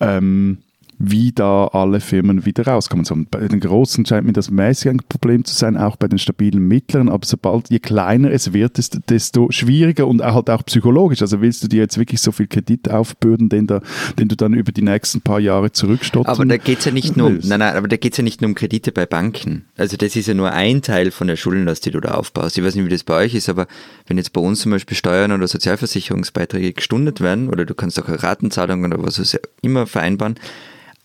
[0.00, 0.58] ähm,
[0.98, 3.26] wie da alle Firmen wieder rauskommen sollen.
[3.30, 6.66] Bei den Großen scheint mir das mäßig ein Problem zu sein, auch bei den stabilen
[6.66, 11.22] Mittleren, aber sobald, je kleiner es wird, desto schwieriger und halt auch psychologisch.
[11.22, 13.80] Also willst du dir jetzt wirklich so viel Kredit aufbürden, den, da,
[14.18, 17.30] den du dann über die nächsten paar Jahre zurückstotzen Aber da geht's ja nicht nur,
[17.30, 19.66] nein, nein, aber da geht's ja nicht nur um Kredite bei Banken.
[19.76, 22.58] Also das ist ja nur ein Teil von der Schuldenlast, die du da aufbaust.
[22.58, 23.68] Ich weiß nicht, wie das bei euch ist, aber
[24.08, 28.08] wenn jetzt bei uns zum Beispiel Steuern oder Sozialversicherungsbeiträge gestundet werden, oder du kannst auch
[28.08, 30.34] eine Ratenzahlung oder was immer vereinbaren,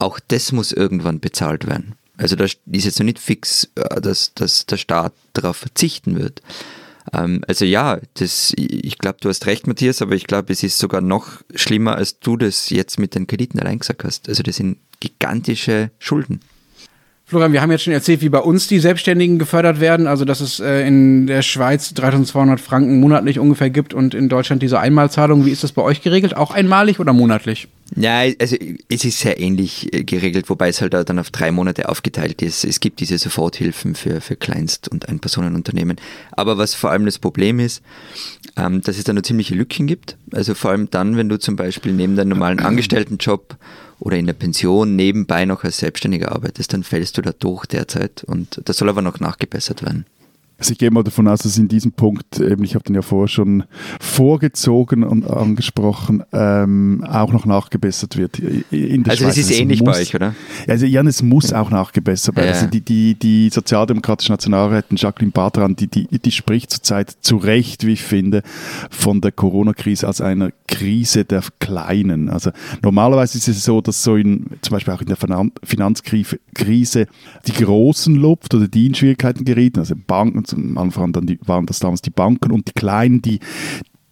[0.03, 1.95] auch das muss irgendwann bezahlt werden.
[2.17, 6.41] Also da ist jetzt noch nicht fix, äh, dass, dass der Staat darauf verzichten wird.
[7.11, 10.77] Ähm, also ja, das, ich glaube, du hast recht, Matthias, aber ich glaube, es ist
[10.77, 14.29] sogar noch schlimmer, als du das jetzt mit den Krediten allein gesagt hast.
[14.29, 16.41] Also das sind gigantische Schulden.
[17.25, 20.07] Florian, wir haben jetzt schon erzählt, wie bei uns die Selbstständigen gefördert werden.
[20.07, 24.61] Also, dass es äh, in der Schweiz 3200 Franken monatlich ungefähr gibt und in Deutschland
[24.61, 25.45] diese Einmalzahlung.
[25.45, 26.35] Wie ist das bei euch geregelt?
[26.35, 27.69] Auch einmalig oder monatlich?
[27.95, 28.55] Ja, also
[28.89, 32.63] es ist sehr ähnlich äh, geregelt, wobei es halt dann auf drei Monate aufgeteilt ist.
[32.63, 35.97] Es gibt diese Soforthilfen für, für Kleinst- und Einpersonenunternehmen.
[36.31, 37.83] Aber was vor allem das Problem ist,
[38.57, 40.17] ähm, dass es da nur ziemliche Lücken gibt.
[40.31, 43.57] Also vor allem dann, wenn du zum Beispiel neben deinem normalen Angestelltenjob
[43.99, 48.23] oder in der Pension nebenbei noch als Selbstständiger arbeitest, dann fällst du da durch derzeit
[48.23, 50.05] und das soll aber noch nachgebessert werden.
[50.63, 53.01] Also ich gehe mal davon aus, dass in diesem Punkt, eben, ich habe den ja
[53.01, 53.65] vorher schon
[53.99, 58.39] vorgezogen und angesprochen, ähm, auch noch nachgebessert wird.
[58.39, 59.35] In der also Schweiz.
[59.35, 60.35] das ist also ähnlich muss, bei euch, oder?
[60.65, 62.47] Also ja, es muss auch nachgebessert werden.
[62.47, 62.53] Ja.
[62.53, 67.85] Also die, die, die sozialdemokratische Nationalrätin Jacqueline Badran, die, die, die spricht zurzeit zu Recht,
[67.85, 68.41] wie ich finde,
[68.89, 72.29] von der Corona-Krise als einer Krise der Kleinen.
[72.29, 75.17] Also normalerweise ist es so, dass so in, zum Beispiel auch in der
[75.61, 76.37] Finanzkrise
[77.47, 81.65] die Großen lupft oder die in Schwierigkeiten gerieten, also Banken am Anfang dann die, waren
[81.65, 83.39] das damals die Banken und die Kleinen, die,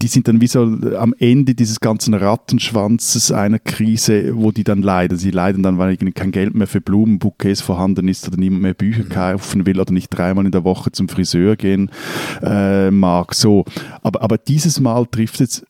[0.01, 0.61] die sind dann wie so
[0.97, 5.17] am Ende dieses ganzen Rattenschwanzes einer Krise, wo die dann leiden.
[5.17, 9.03] Sie leiden dann, weil kein Geld mehr für Blumenbouquets vorhanden ist oder niemand mehr Bücher
[9.03, 9.09] mhm.
[9.09, 11.91] kaufen will oder nicht dreimal in der Woche zum Friseur gehen
[12.41, 13.35] äh, mag.
[13.35, 13.65] So.
[14.01, 15.63] Aber, aber dieses Mal trifft es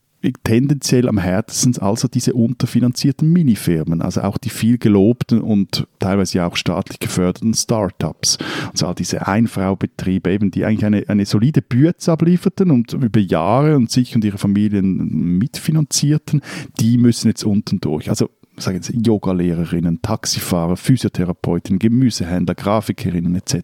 [0.44, 6.48] tendenziell am härtesten also diese unterfinanzierten Minifirmen, also auch die viel gelobten und teilweise ja
[6.48, 8.38] auch staatlich geförderten Startups.
[8.72, 13.76] Also all diese Einfraubetriebe eben, die eigentlich eine, eine solide Bürze ablieferten und über Jahre
[13.76, 16.42] und sich und ihre Familien mitfinanzierten,
[16.80, 18.10] die müssen jetzt unten durch.
[18.10, 18.30] Also
[18.62, 23.64] sagen Sie, Yogalehrerinnen, Taxifahrer, Physiotherapeutinnen, Gemüsehändler, Grafikerinnen etc.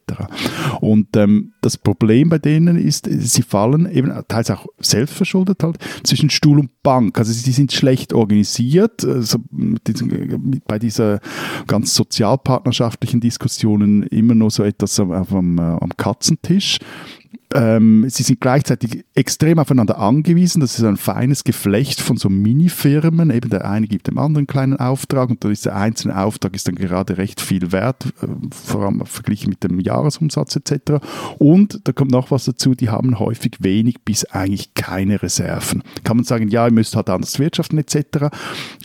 [0.82, 6.30] Und ähm, das Problem bei denen ist, sie fallen eben teils auch selbstverschuldet halt zwischen
[6.30, 7.18] Stuhl und Bank.
[7.18, 9.04] Also sie sind schlecht organisiert.
[9.04, 9.40] Also
[10.66, 11.20] bei dieser
[11.68, 16.80] ganz sozialpartnerschaftlichen Diskussionen immer nur so etwas am, am, am Katzentisch.
[17.54, 20.60] Ähm, sie sind gleichzeitig extrem aufeinander angewiesen.
[20.60, 23.30] Das ist ein feines Geflecht von so Mini-Firmen.
[23.30, 26.76] Eben der eine gibt dem anderen einen kleinen Auftrag und dieser einzelne Auftrag ist dann
[26.76, 31.04] gerade recht viel wert, äh, vor allem verglichen mit dem Jahresumsatz etc.
[31.38, 35.84] Und da kommt noch was dazu, die haben häufig wenig bis eigentlich keine Reserven.
[36.04, 38.28] Kann man sagen, ja, ihr müsst halt anders wirtschaften etc.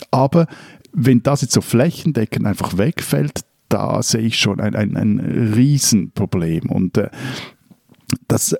[0.09, 0.47] Aber
[0.93, 3.41] wenn das jetzt so flächendeckend einfach wegfällt,
[3.73, 6.69] da sehe ich schon ein, ein, ein Riesenproblem.
[6.69, 7.09] Und äh,
[8.27, 8.55] das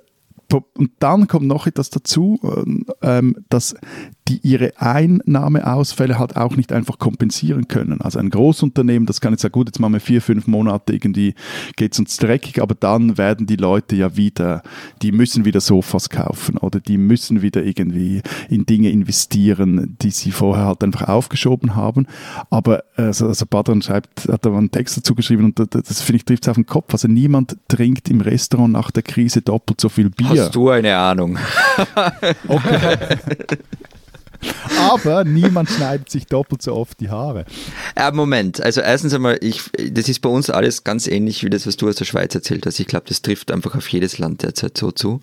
[0.74, 2.38] und dann kommt noch etwas dazu,
[3.02, 3.74] ähm, dass
[4.28, 8.00] die ihre Einnahmeausfälle halt auch nicht einfach kompensieren können.
[8.00, 11.34] Also ein Großunternehmen, das kann jetzt sagen, gut, jetzt machen wir vier, fünf Monate irgendwie,
[11.76, 14.62] geht es uns dreckig, aber dann werden die Leute ja wieder,
[15.02, 20.30] die müssen wieder Sofas kaufen oder die müssen wieder irgendwie in Dinge investieren, die sie
[20.30, 22.06] vorher halt einfach aufgeschoben haben.
[22.48, 26.16] Aber also, also Badran schreibt, hat da einen Text dazu geschrieben und das, das finde
[26.16, 26.94] ich trifft es auf den Kopf.
[26.94, 30.44] Also niemand trinkt im Restaurant nach der Krise doppelt so viel Bier.
[30.44, 31.38] Hast du eine Ahnung?
[32.48, 33.18] okay.
[34.78, 37.44] Aber niemand schneidet sich doppelt so oft die Haare.
[37.96, 38.60] Ja, Moment.
[38.60, 41.88] Also erstens einmal, ich, das ist bei uns alles ganz ähnlich wie das, was du
[41.88, 42.80] aus der Schweiz erzählt hast.
[42.80, 45.20] Ich glaube, das trifft einfach auf jedes Land derzeit so zu.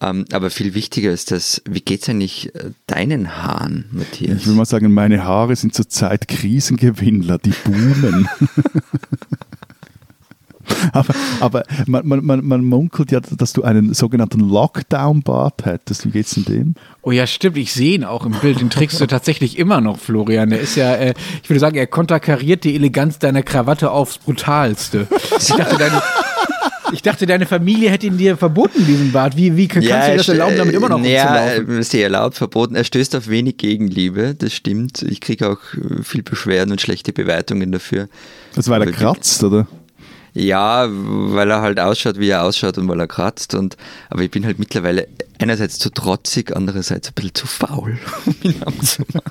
[0.00, 4.40] Ähm, aber viel wichtiger ist das, wie geht es eigentlich äh, deinen Haaren, Matthias?
[4.40, 8.28] Ich will mal sagen, meine Haare sind zurzeit Krisengewinnler, die boomen.
[10.92, 16.06] aber, aber man, man, man, man munkelt ja, dass du einen sogenannten Lockdown-Bart hättest.
[16.06, 16.74] Wie geht's denn dem?
[17.02, 17.56] Oh ja, stimmt.
[17.56, 18.60] Ich sehe ihn auch im Bild.
[18.60, 20.50] Den trägst du tatsächlich immer noch, Florian.
[20.50, 25.06] Der ist ja, äh, ich würde sagen, er konterkariert die Eleganz deiner Krawatte aufs Brutalste.
[25.38, 26.02] Ich dachte, deine,
[26.92, 29.36] ich dachte, deine Familie hätte ihn dir verboten, diesen Bart.
[29.36, 31.78] Wie, wie kannst Ja, du dir das er- erlauben, damit immer noch Ja, rumzulaufen?
[31.78, 32.74] äh, sehr erlaubt, verboten.
[32.76, 35.02] Er stößt auf wenig Gegenliebe, das stimmt.
[35.02, 38.08] Ich kriege auch äh, viel Beschwerden und schlechte Bewertungen dafür.
[38.54, 39.66] Das war er Aber- kratzt, oder?
[40.38, 43.54] Ja, weil er halt ausschaut, wie er ausschaut und weil er kratzt.
[43.54, 43.76] Und,
[44.10, 45.08] aber ich bin halt mittlerweile
[45.40, 49.22] einerseits zu trotzig, andererseits ein bisschen zu faul, um ihn abzumachen.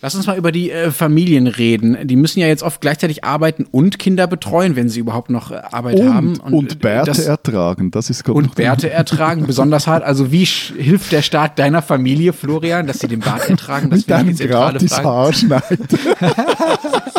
[0.00, 1.98] Lass uns mal über die äh, Familien reden.
[2.06, 5.56] Die müssen ja jetzt oft gleichzeitig arbeiten und Kinder betreuen, wenn sie überhaupt noch äh,
[5.56, 6.36] Arbeit haben.
[6.38, 10.04] Und, und, äh, Bärte das- ertragen, das ist und Bärte ertragen, besonders hart.
[10.04, 13.90] Also wie sch- hilft der Staat deiner Familie, Florian, dass sie den Bart ertragen?
[13.90, 14.98] Das mit wäre die einem zentrale gratis.
[15.02, 15.78] Haarschneid.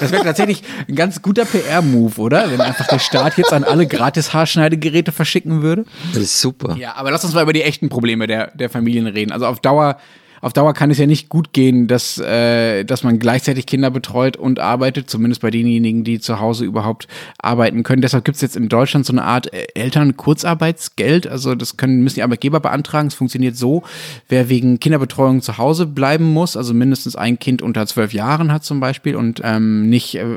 [0.00, 2.50] Das wäre tatsächlich ein ganz guter PR-Move, oder?
[2.50, 5.84] Wenn einfach der Staat jetzt an alle gratis Haarschneidegeräte verschicken würde.
[6.12, 6.76] Das ist super.
[6.76, 9.32] Ja, aber lass uns mal über die echten Probleme der, der Familien reden.
[9.32, 9.98] Also auf Dauer,
[10.44, 14.36] auf Dauer kann es ja nicht gut gehen, dass, äh, dass man gleichzeitig Kinder betreut
[14.36, 18.02] und arbeitet, zumindest bei denjenigen, die zu Hause überhaupt arbeiten können.
[18.02, 21.26] Deshalb gibt es jetzt in Deutschland so eine Art äh, Elternkurzarbeitsgeld.
[21.26, 23.08] Also das können, müssen die Arbeitgeber beantragen.
[23.08, 23.84] Es funktioniert so,
[24.28, 28.64] wer wegen Kinderbetreuung zu Hause bleiben muss, also mindestens ein Kind unter zwölf Jahren hat
[28.64, 30.36] zum Beispiel und ähm, nicht äh,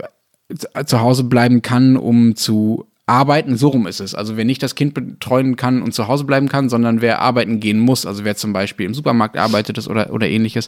[0.86, 4.14] zu Hause bleiben kann, um zu arbeiten, so rum ist es.
[4.14, 7.62] Also wer nicht das Kind betreuen kann und zu Hause bleiben kann, sondern wer arbeiten
[7.62, 10.68] gehen muss, also wer zum Beispiel im Supermarkt arbeitet oder, oder ähnliches,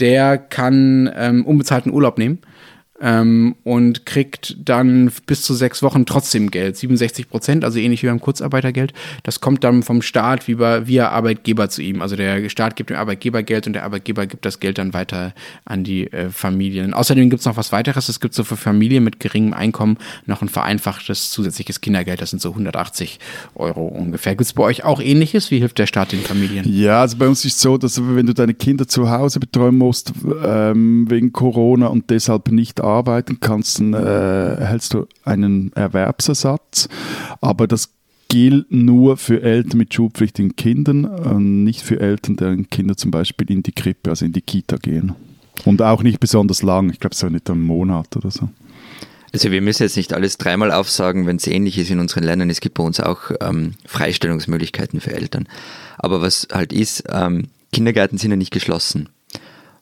[0.00, 2.38] der kann ähm, unbezahlten Urlaub nehmen.
[3.00, 8.06] Ähm, und kriegt dann bis zu sechs Wochen trotzdem Geld, 67 Prozent, also ähnlich wie
[8.06, 8.92] beim Kurzarbeitergeld.
[9.24, 12.02] Das kommt dann vom Staat wie bei, via Arbeitgeber zu ihm.
[12.02, 15.34] Also der Staat gibt dem Arbeitgeber Geld und der Arbeitgeber gibt das Geld dann weiter
[15.64, 16.94] an die äh, Familien.
[16.94, 18.08] Außerdem gibt es noch was weiteres.
[18.08, 22.22] Es gibt so für Familien mit geringem Einkommen noch ein vereinfachtes zusätzliches Kindergeld.
[22.22, 23.18] Das sind so 180
[23.56, 24.34] Euro ungefähr.
[24.34, 25.50] Gibt es bei euch auch ähnliches?
[25.50, 26.64] Wie hilft der Staat den Familien?
[26.68, 29.76] Ja, also bei uns ist es so, dass wenn du deine Kinder zu Hause betreuen
[29.76, 30.12] musst
[30.44, 36.88] ähm, wegen Corona und deshalb nicht arbeiten kannst, dann äh, erhältst du einen Erwerbsersatz.
[37.40, 37.90] Aber das
[38.28, 43.50] gilt nur für Eltern mit schulpflichtigen Kindern und nicht für Eltern, deren Kinder zum Beispiel
[43.50, 45.14] in die Krippe, also in die Kita gehen.
[45.64, 48.48] Und auch nicht besonders lang, ich glaube so nicht einen Monat oder so.
[49.32, 52.50] Also wir müssen jetzt nicht alles dreimal aufsagen, wenn es ähnlich ist in unseren Ländern.
[52.50, 55.48] Es gibt bei uns auch ähm, Freistellungsmöglichkeiten für Eltern.
[55.98, 59.08] Aber was halt ist, ähm, Kindergärten sind ja nicht geschlossen.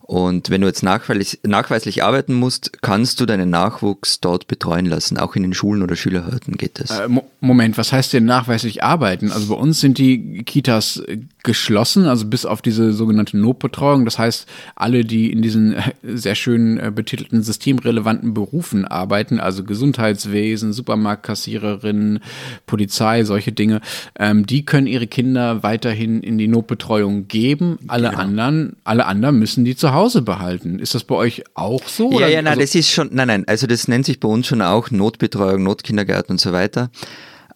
[0.03, 5.17] Und wenn du jetzt nachweislich, nachweislich arbeiten musst, kannst du deinen Nachwuchs dort betreuen lassen.
[5.17, 6.91] Auch in den Schulen oder Schülerhürden geht das.
[6.91, 9.33] Äh, Mo- Moment, was heißt denn nachweislich arbeiten?
[9.33, 11.03] Also bei uns sind die Kitas
[11.43, 14.05] geschlossen, also bis auf diese sogenannte Notbetreuung.
[14.05, 19.65] Das heißt, alle, die in diesen äh, sehr schön äh, betitelten systemrelevanten Berufen arbeiten, also
[19.65, 22.21] Gesundheitswesen, Supermarktkassiererinnen,
[22.67, 23.81] Polizei, solche Dinge,
[24.19, 27.79] ähm, die können ihre Kinder weiterhin in die Notbetreuung geben.
[27.89, 30.79] Alle anderen, alle anderen müssen die zu Hause behalten.
[30.79, 32.11] Ist das bei euch auch so?
[32.11, 34.29] Ja, Oder- ja, nein, also- das ist schon, nein, nein, also das nennt sich bei
[34.29, 36.91] uns schon auch Notbetreuung, Notkindergarten und so weiter.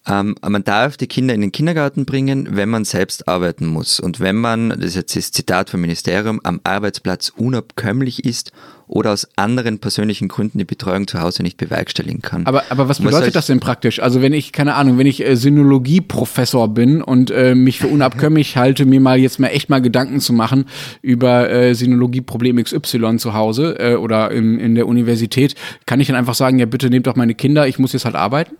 [0.09, 3.99] Ähm, man darf die Kinder in den Kindergarten bringen, wenn man selbst arbeiten muss.
[3.99, 8.51] Und wenn man, das ist jetzt das Zitat vom Ministerium, am Arbeitsplatz unabkömmlich ist
[8.87, 12.45] oder aus anderen persönlichen Gründen die Betreuung zu Hause nicht bewerkstelligen kann.
[12.45, 14.01] Aber, aber was Was bedeutet heißt- das denn praktisch?
[14.01, 18.55] Also wenn ich, keine Ahnung, wenn ich äh, Sinologie-Professor bin und äh, mich für unabkömmlich
[18.57, 20.65] halte, mir mal jetzt mal echt mal Gedanken zu machen
[21.01, 26.15] über äh, Sinologie-Problem XY zu Hause äh, oder in, in der Universität, kann ich dann
[26.15, 28.55] einfach sagen, ja bitte nehmt doch meine Kinder, ich muss jetzt halt arbeiten?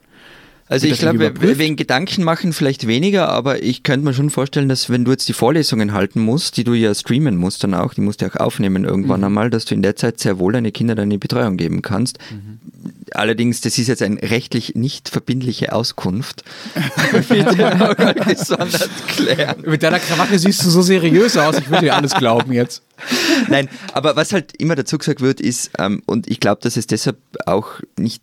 [0.69, 4.89] Also ich glaube, wegen Gedanken machen vielleicht weniger, aber ich könnte mir schon vorstellen, dass
[4.89, 8.01] wenn du jetzt die Vorlesungen halten musst, die du ja streamen musst dann auch, die
[8.01, 9.25] musst du ja auch aufnehmen irgendwann Mhm.
[9.27, 12.17] einmal, dass du in der Zeit sehr wohl deine Kinder die Betreuung geben kannst.
[12.31, 12.59] Mhm.
[13.13, 16.43] Allerdings, das ist jetzt eine rechtlich nicht verbindliche Auskunft.
[17.29, 19.63] Bitte gesondert klären.
[19.65, 22.81] Mit deiner Krawatte siehst du so seriös aus, ich würde dir alles glauben jetzt.
[23.47, 26.87] Nein, aber was halt immer dazu gesagt wird, ist, ähm, und ich glaube, dass es
[26.87, 28.21] deshalb auch nicht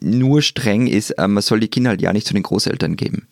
[0.00, 3.26] nur streng ist, ähm, man soll die Kinder halt ja nicht zu den Großeltern geben.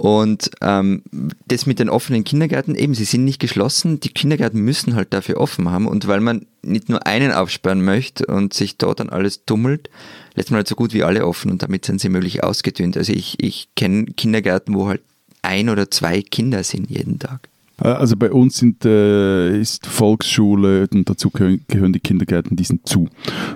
[0.00, 1.02] Und ähm,
[1.46, 5.36] das mit den offenen Kindergärten, eben, sie sind nicht geschlossen, die Kindergärten müssen halt dafür
[5.36, 9.44] offen haben und weil man nicht nur einen aufsperren möchte und sich dort dann alles
[9.44, 9.90] tummelt,
[10.36, 12.96] lässt man halt so gut wie alle offen und damit sind sie möglich ausgedünnt.
[12.96, 15.02] Also ich, ich kenne Kindergärten, wo halt
[15.42, 17.50] ein oder zwei Kinder sind jeden Tag.
[17.80, 22.64] Äh, Also bei uns sind, äh, ist Volksschule und dazu gehören, gehören die Kindergärten, die
[22.64, 23.08] sind zu.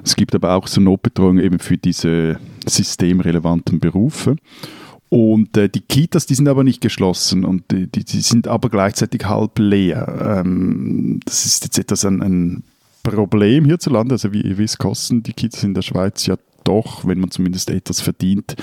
[0.02, 4.36] Es gibt aber auch so Notbetreuung eben für diese systemrelevanten Berufe.
[5.08, 9.26] Und äh, die Kitas, die sind aber nicht geschlossen und die, die, sind aber gleichzeitig
[9.26, 10.42] halb leer.
[10.44, 12.64] Ähm, das ist jetzt etwas ein, ein
[13.04, 14.14] Problem hierzulande.
[14.14, 17.70] Also wie ihr wisst, kosten die Kitas in der Schweiz ja doch, wenn man zumindest
[17.70, 18.56] etwas verdient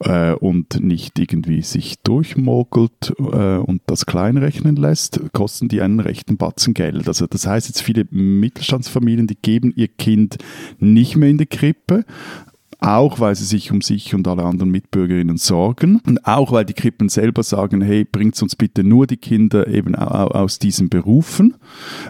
[0.00, 6.36] äh, und nicht irgendwie sich durchmogelt äh, und das kleinrechnen lässt, kosten die einen rechten
[6.36, 7.06] Batzen Geld.
[7.06, 10.38] Also das heißt jetzt viele Mittelstandsfamilien, die geben ihr Kind
[10.78, 12.04] nicht mehr in die Krippe,
[12.80, 16.74] auch weil sie sich um sich und alle anderen Mitbürgerinnen sorgen und auch weil die
[16.74, 21.54] Krippen selber sagen, hey, bringt uns bitte nur die Kinder eben aus diesen Berufen,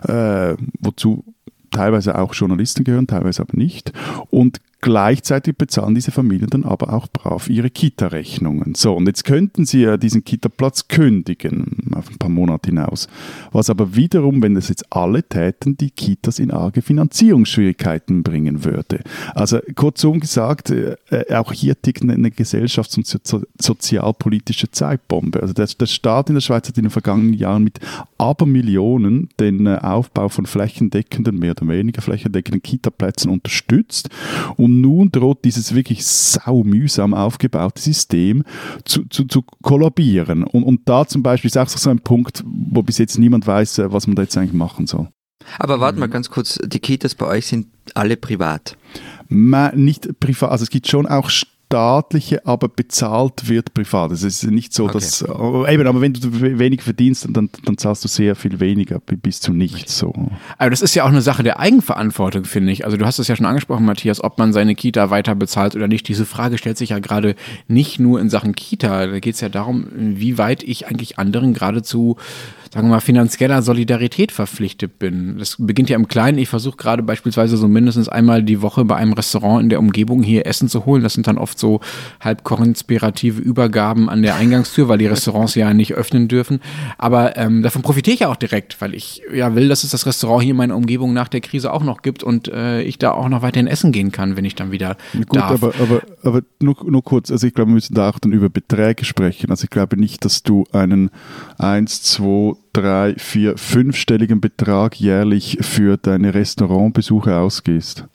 [0.03, 1.25] äh, wozu
[1.71, 3.93] teilweise auch Journalisten gehören, teilweise aber nicht.
[4.31, 8.75] Und Gleichzeitig bezahlen diese Familien dann aber auch brav ihre Kita-Rechnungen.
[8.75, 13.09] So, und jetzt könnten sie ja diesen Kita-Platz kündigen, auf ein paar Monate hinaus.
[13.51, 19.01] Was aber wiederum, wenn das jetzt alle täten, die Kitas in arge Finanzierungsschwierigkeiten bringen würde.
[19.35, 20.97] Also kurzum gesagt, äh,
[21.33, 25.41] auch hier tickt eine gesellschafts- und so sozialpolitische Zeitbombe.
[25.41, 27.81] Also der, der Staat in der Schweiz hat in den vergangenen Jahren mit
[28.19, 34.11] Abermillionen den äh, Aufbau von flächendeckenden, mehr oder weniger flächendeckenden Kita-Plätzen unterstützt
[34.59, 38.45] und nun droht dieses wirklich saumühsam aufgebaute System
[38.85, 40.45] zu, zu, zu kollabieren.
[40.45, 43.79] Und, und da zum Beispiel ist auch so ein Punkt, wo bis jetzt niemand weiß,
[43.79, 45.09] äh, was man da jetzt eigentlich machen soll.
[45.59, 48.77] Aber warte mal ganz kurz, die Kitas bei euch sind alle privat?
[49.29, 51.31] nicht privat, also es gibt schon auch
[51.75, 54.13] staatliche, aber bezahlt wird privat.
[54.13, 54.93] Also es ist nicht so, okay.
[54.95, 59.01] dass, äh, eben, aber wenn du wenig verdienst, dann, dann zahlst du sehr viel weniger
[59.01, 59.99] bis zu nichts.
[59.99, 60.13] So.
[60.57, 62.85] Aber das ist ja auch eine Sache der Eigenverantwortung, finde ich.
[62.85, 65.89] Also du hast es ja schon angesprochen, Matthias, ob man seine Kita weiter bezahlt oder
[65.89, 66.07] nicht.
[66.07, 67.35] Diese Frage stellt sich ja gerade
[67.67, 69.07] nicht nur in Sachen Kita.
[69.07, 72.17] Da geht es ja darum, wie weit ich eigentlich anderen geradezu
[72.75, 75.39] sagen wir mal, finanzieller Solidarität verpflichtet bin.
[75.39, 76.39] Das beginnt ja im Kleinen.
[76.39, 80.25] Ich versuche gerade beispielsweise so mindestens einmal die Woche bei einem Restaurant in der Umgebung
[80.25, 81.05] hier Essen zu holen.
[81.05, 81.79] Das sind dann oft so
[82.19, 86.59] halb konspirative Übergaben an der Eingangstür, weil die Restaurants ja nicht öffnen dürfen.
[86.99, 90.05] Aber ähm, davon profitiere ich ja auch direkt, weil ich ja will, dass es das
[90.05, 93.13] Restaurant hier in meiner Umgebung nach der Krise auch noch gibt und äh, ich da
[93.13, 95.53] auch noch weiterhin essen gehen kann, wenn ich dann wieder Gut, darf.
[95.53, 98.51] aber, aber, aber nur, nur kurz, also ich glaube, wir müssen da auch dann über
[98.51, 99.51] Beträge sprechen.
[99.51, 101.11] Also ich glaube nicht, dass du einen
[101.59, 108.07] 1, 2, drei, vier, fünfstelligen Betrag jährlich für deine Restaurantbesuche ausgehst?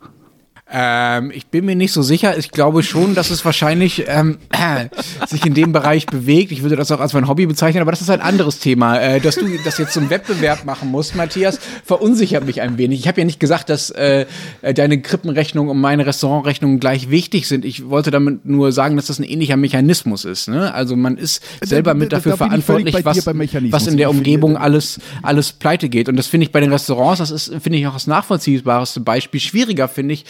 [0.72, 2.38] Ähm, ich bin mir nicht so sicher.
[2.38, 4.88] Ich glaube schon, dass es wahrscheinlich ähm, äh,
[5.28, 6.52] sich in dem Bereich bewegt.
[6.52, 9.00] Ich würde das auch als mein Hobby bezeichnen, aber das ist ein anderes Thema.
[9.00, 13.00] Äh, dass du das jetzt zum Wettbewerb machen musst, Matthias, verunsichert mich ein wenig.
[13.00, 14.28] Ich habe ja nicht gesagt, dass äh,
[14.62, 17.66] deine Krippenrechnung und meine Restaurantrechnung gleich wichtig sind.
[17.66, 20.50] Ich wollte damit nur sagen, dass das ein ähnlicher Mechanismus ist.
[20.50, 20.72] Ne?
[20.74, 25.00] Also man ist selber mit dafür da, da verantwortlich, was, was in der Umgebung alles,
[25.24, 26.10] alles pleite geht.
[26.10, 29.40] Und das finde ich bei den Restaurants, das ist, finde ich, auch das nachvollziehbarste Beispiel.
[29.40, 30.26] Schwieriger, finde ich,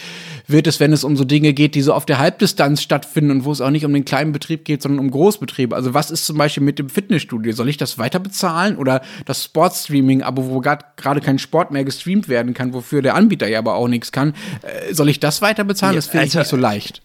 [0.50, 3.44] wird es, wenn es um so Dinge geht, die so auf der Halbdistanz stattfinden und
[3.44, 5.74] wo es auch nicht um den kleinen Betrieb geht, sondern um Großbetriebe.
[5.74, 7.52] Also was ist zum Beispiel mit dem Fitnessstudio?
[7.52, 12.28] Soll ich das weiter bezahlen oder das Sportstreaming, aber wo gerade kein Sport mehr gestreamt
[12.28, 15.64] werden kann, wofür der Anbieter ja aber auch nichts kann, äh, soll ich das weiter
[15.64, 15.96] bezahlen?
[15.96, 17.02] das finde ich also, nicht so leicht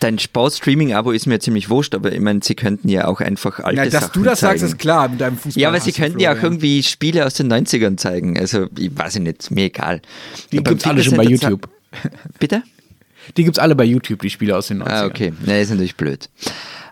[0.00, 3.78] dein Sportstreaming-Abo ist mir ziemlich wurscht, aber ich meine, sie könnten ja auch einfach alte
[3.78, 4.58] ja, dass Sachen du das zeigen.
[4.58, 5.60] sagst, ist klar mit deinem Fußball.
[5.60, 8.38] Ja, aber sie könnten ja auch irgendwie Spiele aus den 90ern zeigen.
[8.38, 10.02] Also, ich weiß nicht, mir egal.
[10.52, 11.68] Die gibt es alle schon bei YouTube.
[12.38, 12.62] Bitte?
[13.36, 14.88] Die gibt es alle bei YouTube, die Spiele aus den 90ern.
[14.88, 15.32] Ah, okay.
[15.46, 16.28] Ja, ist natürlich blöd.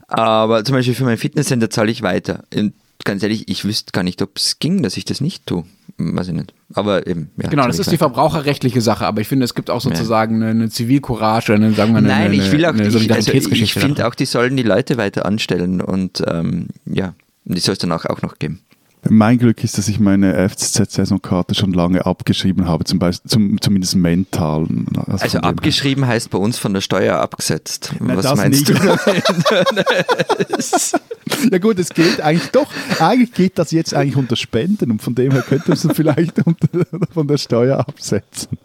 [0.09, 2.45] Aber zum Beispiel für mein Fitnesscenter zahle ich weiter.
[2.55, 5.65] Und ganz ehrlich, ich wüsste gar nicht, ob es ging, dass ich das nicht tue.
[5.97, 6.53] Weiß ich nicht.
[6.75, 9.81] Aber eben, ja, Genau, das ist die verbraucherrechtliche Sache, aber ich finde, es gibt auch
[9.81, 10.49] sozusagen ja.
[10.49, 13.55] eine, eine Zivilcourage oder eine, sagen wir, eine, Nein, ich will auch, eine Solidaritätsgeschichte.
[13.55, 17.61] Ich, also ich finde auch, die sollen die Leute weiter anstellen und ähm, ja, die
[17.61, 18.61] soll es dann auch, auch noch geben.
[19.09, 23.97] Mein Glück ist, dass ich meine FCZ-Saisonkarte schon lange abgeschrieben habe, zum Beispiel, zum, zumindest
[23.97, 24.67] mental.
[25.07, 27.93] Also, also abgeschrieben heißt bei uns von der Steuer abgesetzt.
[28.01, 28.83] Na, Was meinst nicht.
[28.83, 28.85] du?
[31.51, 35.15] ja gut, es geht eigentlich doch, eigentlich geht das jetzt eigentlich unter Spenden und von
[35.15, 38.59] dem her könnte man es vielleicht unter, von der Steuer absetzen.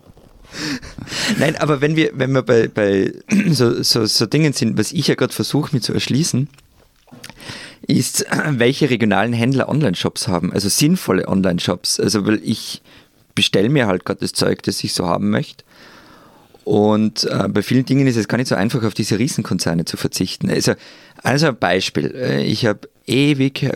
[1.38, 3.14] Nein, aber wenn wir, wenn wir bei, bei
[3.50, 6.50] so, so, so Dingen sind, was ich ja gerade versuche, mir zu erschließen,
[7.88, 12.00] ist, welche regionalen Händler Online-Shops haben, also sinnvolle Online-Shops.
[12.00, 12.82] Also, weil ich
[13.36, 15.64] bestelle mir halt gerade das Zeug, das ich so haben möchte.
[16.66, 19.98] Und äh, bei vielen Dingen ist es gar nicht so einfach, auf diese Riesenkonzerne zu
[19.98, 20.50] verzichten.
[20.52, 20.74] Also,
[21.24, 22.14] also ein Beispiel.
[22.14, 23.68] Äh, ich habe ewig,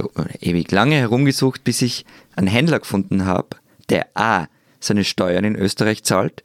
[0.41, 3.57] ewig lange herumgesucht, bis ich einen Händler gefunden habe,
[3.89, 4.47] der A.
[4.79, 6.43] seine Steuern in Österreich zahlt,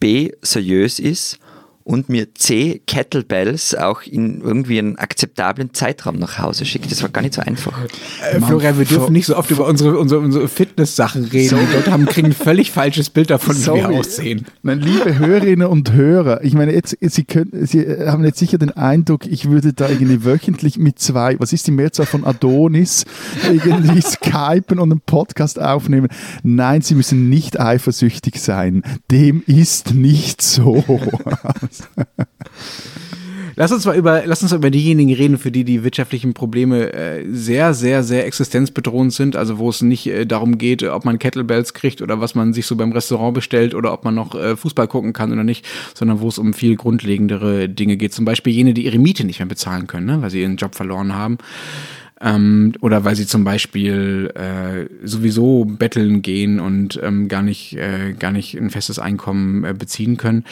[0.00, 0.32] B.
[0.40, 1.38] seriös ist
[1.84, 6.90] und mir C Kettlebells auch in irgendwie einen akzeptablen Zeitraum nach Hause schickt.
[6.90, 7.72] Das war gar nicht so einfach.
[8.22, 11.50] Äh, Florian, wir dürfen nicht so oft über unsere, unsere, unsere Fitness-Sachen reden.
[11.50, 11.56] So.
[11.56, 13.80] Die Leute haben, kriegen ein völlig falsches Bild davon, Sorry.
[13.80, 14.46] wie wir aussehen.
[14.62, 18.70] Meine liebe Hörerinnen und Hörer, ich meine, jetzt, Sie, können, Sie haben jetzt sicher den
[18.70, 23.04] Eindruck, ich würde da irgendwie wöchentlich mit zwei, was ist die Mehrzahl von Adonis,
[23.52, 26.08] irgendwie skypen und einen Podcast aufnehmen.
[26.42, 28.82] Nein, Sie müssen nicht eifersüchtig sein.
[29.10, 30.84] Dem ist nicht so.
[33.56, 36.92] Lass uns mal über, lass uns mal über diejenigen reden, für die die wirtschaftlichen Probleme
[36.92, 39.36] äh, sehr, sehr, sehr existenzbedrohend sind.
[39.36, 42.66] Also wo es nicht äh, darum geht, ob man Kettlebells kriegt oder was man sich
[42.66, 46.20] so beim Restaurant bestellt oder ob man noch äh, Fußball gucken kann oder nicht, sondern
[46.20, 48.14] wo es um viel grundlegendere Dinge geht.
[48.14, 50.22] Zum Beispiel jene, die ihre Miete nicht mehr bezahlen können, ne?
[50.22, 51.38] weil sie ihren Job verloren haben
[52.22, 58.14] ähm, oder weil sie zum Beispiel äh, sowieso betteln gehen und ähm, gar nicht äh,
[58.18, 60.44] gar nicht ein festes Einkommen äh, beziehen können.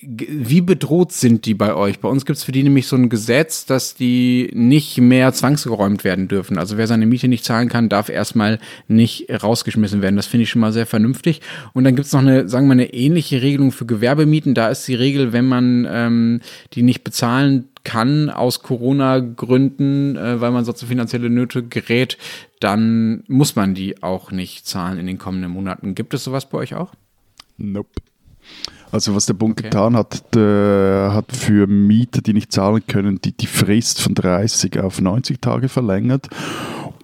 [0.00, 1.98] Wie bedroht sind die bei euch?
[1.98, 6.04] Bei uns gibt es für die nämlich so ein Gesetz, dass die nicht mehr zwangsgeräumt
[6.04, 6.56] werden dürfen.
[6.56, 10.14] Also wer seine Miete nicht zahlen kann, darf erstmal nicht rausgeschmissen werden.
[10.14, 11.40] Das finde ich schon mal sehr vernünftig.
[11.72, 14.54] Und dann gibt es noch eine, sagen wir mal, eine ähnliche Regelung für Gewerbemieten.
[14.54, 16.40] Da ist die Regel, wenn man ähm,
[16.74, 22.18] die nicht bezahlen kann aus Corona-Gründen, äh, weil man sonst in finanzielle Nöte gerät,
[22.60, 25.94] dann muss man die auch nicht zahlen in den kommenden Monaten.
[25.94, 26.92] Gibt es sowas bei euch auch?
[27.56, 27.90] Nope.
[28.90, 29.64] Also was der Bund okay.
[29.64, 34.80] getan hat, der hat für Mieter, die nicht zahlen können, die, die Frist von 30
[34.80, 36.28] auf 90 Tage verlängert.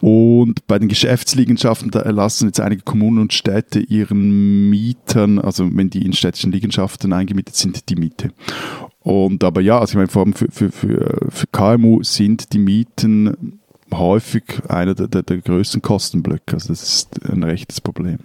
[0.01, 5.89] Und bei den Geschäftsliegenschaften, da erlassen jetzt einige Kommunen und Städte ihren Mietern, also wenn
[5.91, 8.31] die in städtischen Liegenschaften eingemietet sind, die Miete.
[9.01, 12.59] Und aber ja, also ich meine, vor allem für, für, für, für KMU sind die
[12.59, 13.61] Mieten
[13.93, 16.55] häufig einer der, der, der größten Kostenblöcke.
[16.55, 18.19] Also das ist ein rechtes Problem.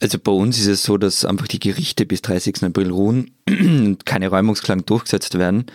[0.00, 2.64] Also bei uns ist es so, dass einfach die Gerichte bis 30.
[2.64, 5.66] April ruhen und keine Räumungsklagen durchgesetzt werden.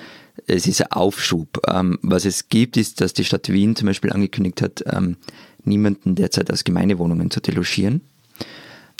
[0.48, 1.62] Es ist ein Aufschub.
[1.68, 5.18] Ähm, was es gibt, ist, dass die Stadt Wien zum Beispiel angekündigt hat, ähm,
[5.64, 8.02] niemanden derzeit aus Gemeindewohnungen zu delogieren.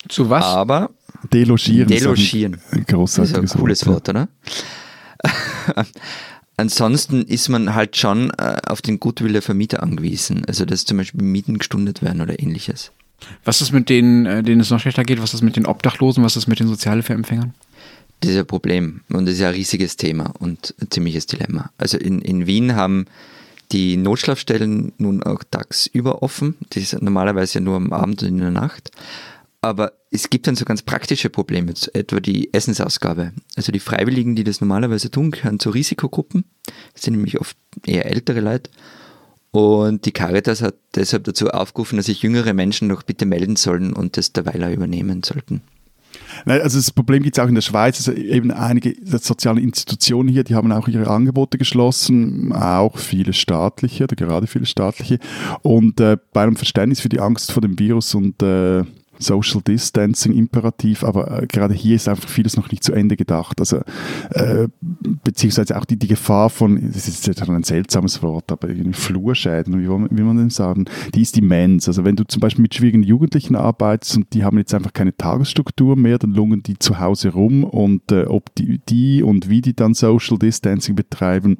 [0.08, 0.46] Zu was?
[0.46, 0.92] Aber
[1.34, 1.88] delogieren.
[1.88, 2.62] Delogieren.
[2.72, 4.28] Ein großartiges ist ein cooles Wort, oder?
[6.58, 10.46] Ansonsten ist man halt schon äh, auf den Gutwill der Vermieter angewiesen.
[10.46, 12.92] Also dass zum Beispiel Mieten gestundet werden oder ähnliches.
[13.44, 15.22] Was ist mit denen, äh, denen es noch schlechter geht?
[15.22, 16.24] Was ist mit den Obdachlosen?
[16.24, 17.54] Was ist mit den Sozialhilfeempfängern?
[18.22, 21.72] Das ist ein Problem und das ist ein riesiges Thema und ein ziemliches Dilemma.
[21.78, 23.06] Also in, in Wien haben
[23.72, 26.56] die Notschlafstellen nun auch tagsüber offen.
[26.74, 28.92] Die sind normalerweise nur am Abend und in der Nacht.
[29.62, 33.34] Aber es gibt dann so ganz praktische Probleme, etwa die Essensausgabe.
[33.56, 36.46] Also die Freiwilligen, die das normalerweise tun, gehören zu Risikogruppen.
[36.94, 38.70] Das sind nämlich oft eher ältere Leute.
[39.56, 43.94] Und die Caritas hat deshalb dazu aufgerufen, dass sich jüngere Menschen doch bitte melden sollen
[43.94, 45.62] und das derweil auch übernehmen sollten.
[46.46, 47.98] Also das Problem gibt es auch in der Schweiz.
[47.98, 54.04] Also eben einige soziale Institutionen hier, die haben auch ihre Angebote geschlossen, auch viele staatliche
[54.04, 55.20] oder gerade viele staatliche.
[55.62, 58.84] Und äh, bei einem Verständnis für die Angst vor dem Virus und äh,
[59.20, 63.60] Social Distancing Imperativ, aber äh, gerade hier ist einfach vieles noch nicht zu Ende gedacht.
[63.60, 63.82] Also
[64.32, 64.68] äh,
[65.24, 69.88] beziehungsweise auch die, die Gefahr von, das ist jetzt ein seltsames Wort, aber Flurschäden, wie,
[69.88, 71.88] wie man denn sagen, die ist immens.
[71.88, 75.16] Also wenn du zum Beispiel mit schwierigen Jugendlichen arbeitest und die haben jetzt einfach keine
[75.16, 79.62] Tagesstruktur mehr, dann lungen die zu Hause rum und äh, ob die, die und wie
[79.62, 81.58] die dann Social Distancing betreiben,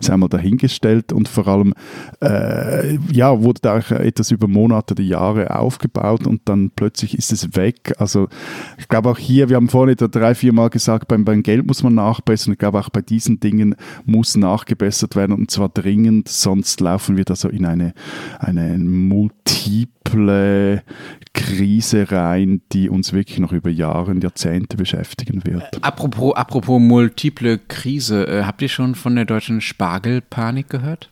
[0.00, 1.74] sei mal dahingestellt und vor allem
[2.20, 7.32] äh, ja, wurde da etwas über Monate oder Jahre aufgebaut und dann plötzlich plötzlich ist
[7.32, 7.92] es weg.
[7.98, 8.28] Also
[8.78, 11.82] ich glaube auch hier, wir haben vorhin drei, vier Mal gesagt, beim, beim Geld muss
[11.82, 12.54] man nachbessern.
[12.54, 13.74] Ich glaube auch bei diesen Dingen
[14.06, 17.92] muss nachgebessert werden und zwar dringend, sonst laufen wir da so in eine,
[18.38, 20.82] eine multiple
[21.34, 25.76] Krise rein, die uns wirklich noch über Jahre und Jahrzehnte beschäftigen wird.
[25.76, 31.10] Äh, apropos, apropos multiple Krise, äh, habt ihr schon von der deutschen Spargelpanik gehört?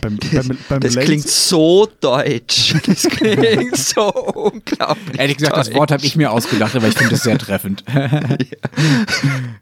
[0.00, 2.74] Beim, beim, beim das klingt so deutsch.
[2.86, 5.18] Das klingt so unglaublich.
[5.18, 5.68] Ehrlich gesagt, deutsch.
[5.68, 7.84] das Wort habe ich mir ausgedacht, aber ich finde es sehr treffend.
[7.94, 8.08] ja.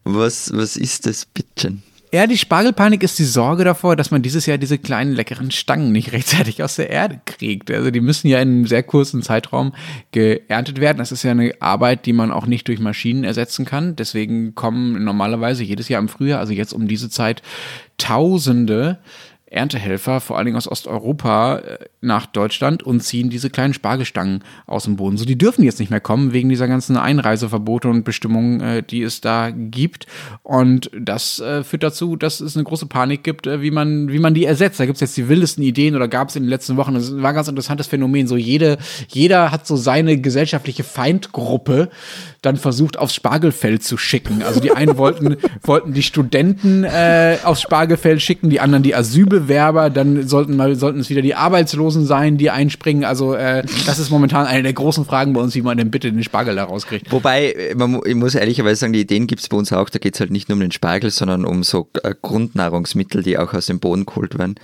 [0.05, 1.79] was, was ist das bitte?
[2.15, 5.93] Ja, die Spargelpanik ist die Sorge davor, dass man dieses Jahr diese kleinen leckeren Stangen
[5.93, 7.71] nicht rechtzeitig aus der Erde kriegt.
[7.71, 9.73] Also die müssen ja in einem sehr kurzen Zeitraum
[10.11, 10.99] geerntet werden.
[10.99, 13.97] Das ist ja eine Arbeit, die man auch nicht durch Maschinen ersetzen kann.
[13.97, 17.41] Deswegen kommen normalerweise jedes Jahr im Frühjahr, also jetzt um diese Zeit,
[17.97, 18.99] Tausende
[19.53, 24.85] Erntehelfer, vor allen Dingen aus Osteuropa, äh, nach Deutschland und ziehen diese kleinen Spargelstangen aus
[24.85, 25.19] dem Boden.
[25.19, 29.03] So, die dürfen jetzt nicht mehr kommen wegen dieser ganzen Einreiseverbote und Bestimmungen, äh, die
[29.03, 30.07] es da gibt.
[30.43, 34.35] Und das äh, führt dazu, dass es eine große Panik gibt, wie man, wie man
[34.35, 34.81] die ersetzt.
[34.81, 36.95] Da gibt es jetzt die wildesten Ideen oder gab es in den letzten Wochen.
[36.95, 38.27] Das war ein ganz interessantes Phänomen.
[38.27, 38.79] So jede,
[39.09, 41.91] jeder hat so seine gesellschaftliche Feindgruppe
[42.41, 44.43] dann versucht, aufs Spargelfeld zu schicken.
[44.43, 48.95] Also die einen wollten, wollten die Studenten äh, aufs Spargelfeld schicken, die anderen die
[49.43, 53.05] Asylbewerber, dann sollten sollten es wieder die Arbeitslosen sein, die einspringen.
[53.05, 56.13] Also äh, das ist momentan eine der großen Fragen bei uns, wie man denn bitte
[56.13, 57.11] den Spargel da rauskriegt.
[57.13, 59.89] Wobei, man, ich muss ehrlicherweise sagen, die Ideen gibt es bei uns auch.
[59.91, 63.39] Da geht es halt nicht nur um den Spargel, sondern um so äh, Grundnahrungsmittel, die
[63.39, 64.57] auch aus dem Boden geholt werden.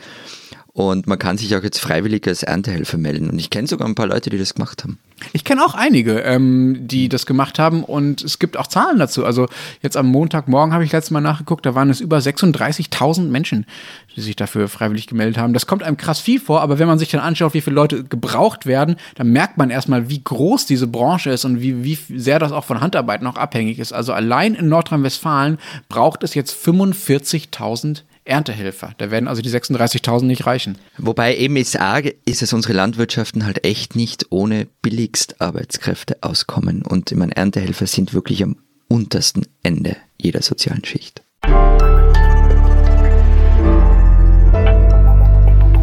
[0.79, 3.29] Und man kann sich auch jetzt freiwillig als Erntehelfer melden.
[3.29, 5.01] Und ich kenne sogar ein paar Leute, die das gemacht haben.
[5.33, 9.25] Ich kenne auch einige, ähm, die das gemacht haben und es gibt auch Zahlen dazu.
[9.25, 9.49] Also
[9.83, 13.67] jetzt am Montagmorgen habe ich letztes Mal nachgeguckt, da waren es über 36.000 Menschen,
[14.15, 15.53] die sich dafür freiwillig gemeldet haben.
[15.53, 18.05] Das kommt einem krass viel vor, aber wenn man sich dann anschaut, wie viele Leute
[18.05, 22.39] gebraucht werden, dann merkt man erstmal, wie groß diese Branche ist und wie, wie sehr
[22.39, 23.93] das auch von Handarbeit noch abhängig ist.
[23.93, 25.59] Also allein in Nordrhein-Westfalen
[25.89, 28.95] braucht es jetzt 45.000 Erntehelfer.
[28.99, 30.79] Da werden also die 36.000 nicht reichen.
[30.99, 36.83] Wobei eben ist, arg, ist es unsere Landwirtschaften halt echt nicht ohne billigst Arbeitskräfte auskommen.
[36.83, 38.57] Und ich meine, Erntehelfer sind wirklich am
[38.89, 41.23] untersten Ende jeder sozialen Schicht.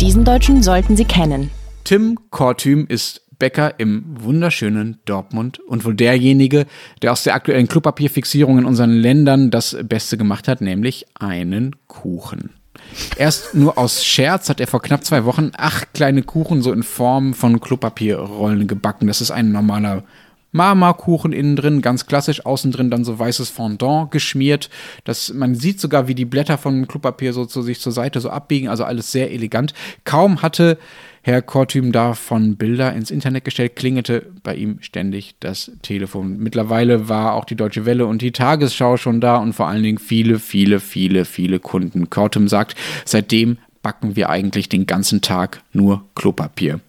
[0.02, 1.50] Diesen Deutschen sollten Sie kennen.
[1.84, 6.66] Tim Kortüm ist Bäcker im wunderschönen Dortmund und wohl derjenige,
[7.02, 12.52] der aus der aktuellen Klopapierfixierung in unseren Ländern das Beste gemacht hat, nämlich einen Kuchen.
[13.18, 16.84] Erst nur aus Scherz hat er vor knapp zwei Wochen acht kleine Kuchen so in
[16.84, 19.08] Form von Klopapierrollen gebacken.
[19.08, 20.04] Das ist ein normaler
[20.56, 24.70] Marmorkuchen innen drin, ganz klassisch, außen drin dann so weißes Fondant geschmiert.
[25.04, 28.30] Das, man sieht sogar, wie die Blätter von Klopapier so zu sich zur Seite so
[28.30, 29.74] abbiegen, also alles sehr elegant.
[30.06, 30.78] Kaum hatte
[31.26, 36.38] Herr Kortüm davon Bilder ins Internet gestellt, klingelte bei ihm ständig das Telefon.
[36.38, 39.98] Mittlerweile war auch die Deutsche Welle und die Tagesschau schon da und vor allen Dingen
[39.98, 42.12] viele, viele, viele, viele Kunden.
[42.12, 46.80] Kortüm sagt, seitdem backen wir eigentlich den ganzen Tag nur Klopapier.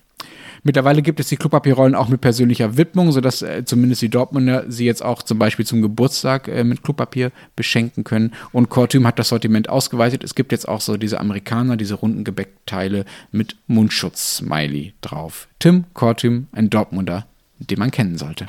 [0.66, 4.84] Mittlerweile gibt es die Klopapierrollen auch mit persönlicher Widmung, sodass äh, zumindest die Dortmunder sie
[4.84, 8.32] jetzt auch zum Beispiel zum Geburtstag äh, mit Klopapier beschenken können.
[8.50, 10.24] Und Kortüm hat das Sortiment ausgeweitet.
[10.24, 15.46] Es gibt jetzt auch so diese Amerikaner, diese runden Gebäckteile mit Mundschutz-Smiley drauf.
[15.60, 17.28] Tim Kortüm, ein Dortmunder,
[17.60, 18.46] den man kennen sollte.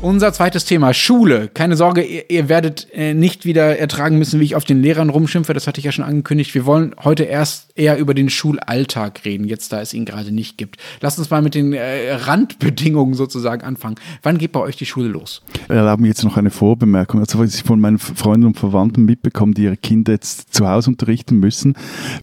[0.00, 1.48] Unser zweites Thema, Schule.
[1.48, 5.10] Keine Sorge, ihr, ihr werdet äh, nicht wieder ertragen müssen, wie ich auf den Lehrern
[5.10, 5.52] rumschimpfe.
[5.54, 6.54] Das hatte ich ja schon angekündigt.
[6.54, 10.56] Wir wollen heute erst eher über den Schulalltag reden, jetzt da es ihn gerade nicht
[10.56, 10.76] gibt.
[11.00, 13.96] Lasst uns mal mit den äh, Randbedingungen sozusagen anfangen.
[14.22, 15.42] Wann geht bei euch die Schule los?
[15.66, 17.18] Erlauben mir jetzt noch eine Vorbemerkung.
[17.18, 20.90] Also, was ich von meinen Freunden und Verwandten mitbekomme, die ihre Kinder jetzt zu Hause
[20.90, 21.74] unterrichten müssen,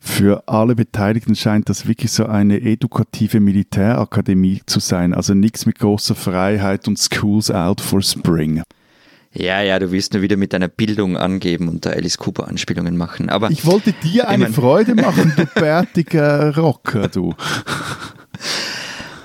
[0.02, 5.14] für alle Beteiligten scheint das wirklich so eine edukative Militärakademie zu sein.
[5.14, 8.62] Also nichts mit großer Freiheit und Schools out out for spring.
[9.34, 12.96] Ja, ja, du willst nur wieder mit deiner Bildung angeben und da Alice Cooper Anspielungen
[12.96, 13.30] machen.
[13.30, 17.34] Aber ich wollte dir eine ich mein, Freude machen, du bärtiger Rocker, du.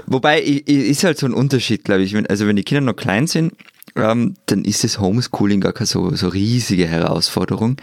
[0.07, 2.16] Wobei, ist halt so ein Unterschied, glaube ich.
[2.28, 3.53] Also wenn die Kinder noch klein sind,
[3.95, 7.76] ähm, dann ist das Homeschooling gar keine so, so riesige Herausforderung.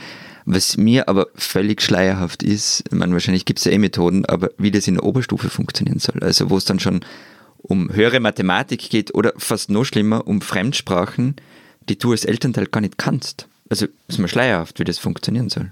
[0.43, 4.49] Was mir aber völlig schleierhaft ist, ich meine, wahrscheinlich gibt es ja eh Methoden, aber
[4.57, 6.21] wie das in der Oberstufe funktionieren soll.
[6.21, 7.01] Also wo es dann schon
[7.67, 11.35] um höhere Mathematik geht oder fast noch schlimmer, um Fremdsprachen,
[11.89, 13.47] die du als Elternteil gar nicht kannst.
[13.69, 15.71] Also ist mir schleierhaft, wie das funktionieren soll.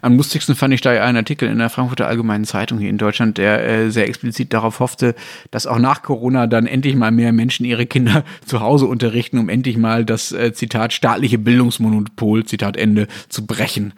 [0.00, 3.38] Am lustigsten fand ich da einen Artikel in der Frankfurter Allgemeinen Zeitung hier in Deutschland,
[3.38, 5.14] der äh, sehr explizit darauf hoffte,
[5.50, 9.48] dass auch nach Corona dann endlich mal mehr Menschen ihre Kinder zu Hause unterrichten, um
[9.48, 13.92] endlich mal das äh, Zitat staatliche Bildungsmonopol, Zitat Ende, zu brechen.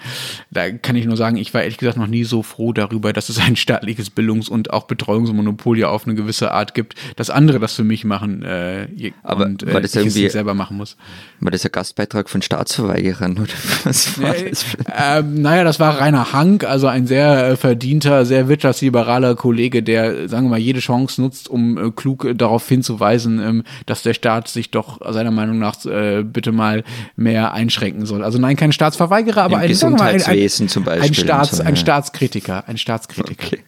[0.50, 3.28] Da kann ich nur sagen, ich war ehrlich gesagt noch nie so froh darüber, dass
[3.28, 7.58] es ein staatliches Bildungs- und auch Betreuungsmonopol ja auf eine gewisse Art gibt, dass andere
[7.60, 10.96] das für mich machen äh, Aber und äh, das ich es selber machen muss.
[11.40, 13.52] War das ein Gastbeitrag von Staatsverweigerern oder
[13.84, 14.64] was war das?
[14.96, 19.82] Ähm, naja, das das war Rainer Hank, also ein sehr äh, verdienter, sehr wirtschaftsliberaler Kollege,
[19.82, 24.02] der, sagen wir mal, jede Chance nutzt, um äh, klug äh, darauf hinzuweisen, ähm, dass
[24.02, 26.84] der Staat sich doch seiner Meinung nach bitte mal
[27.16, 28.22] mehr einschränken soll.
[28.22, 31.08] Also nein, kein Staatsverweigerer, aber ein, Gesundheitswesen ein, ein, zum Beispiel.
[31.08, 33.46] Ein, Staats, ein Staatskritiker, ein Staatskritiker.
[33.46, 33.64] Okay.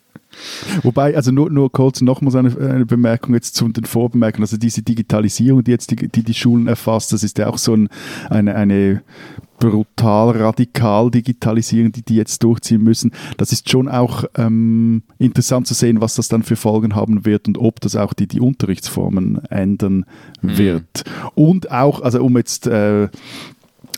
[0.82, 4.44] Wobei, also nur, nur kurz nochmals eine, eine Bemerkung jetzt zu den Vorbemerkungen.
[4.44, 7.74] Also diese Digitalisierung, die jetzt die, die, die Schulen erfasst, das ist ja auch so
[7.74, 7.88] ein,
[8.28, 9.02] eine, eine
[9.58, 13.12] brutal radikal Digitalisierung, die die jetzt durchziehen müssen.
[13.36, 17.48] Das ist schon auch ähm, interessant zu sehen, was das dann für Folgen haben wird
[17.48, 20.04] und ob das auch die, die Unterrichtsformen ändern
[20.42, 20.58] mhm.
[20.58, 21.04] wird.
[21.34, 23.08] Und auch, also um jetzt äh,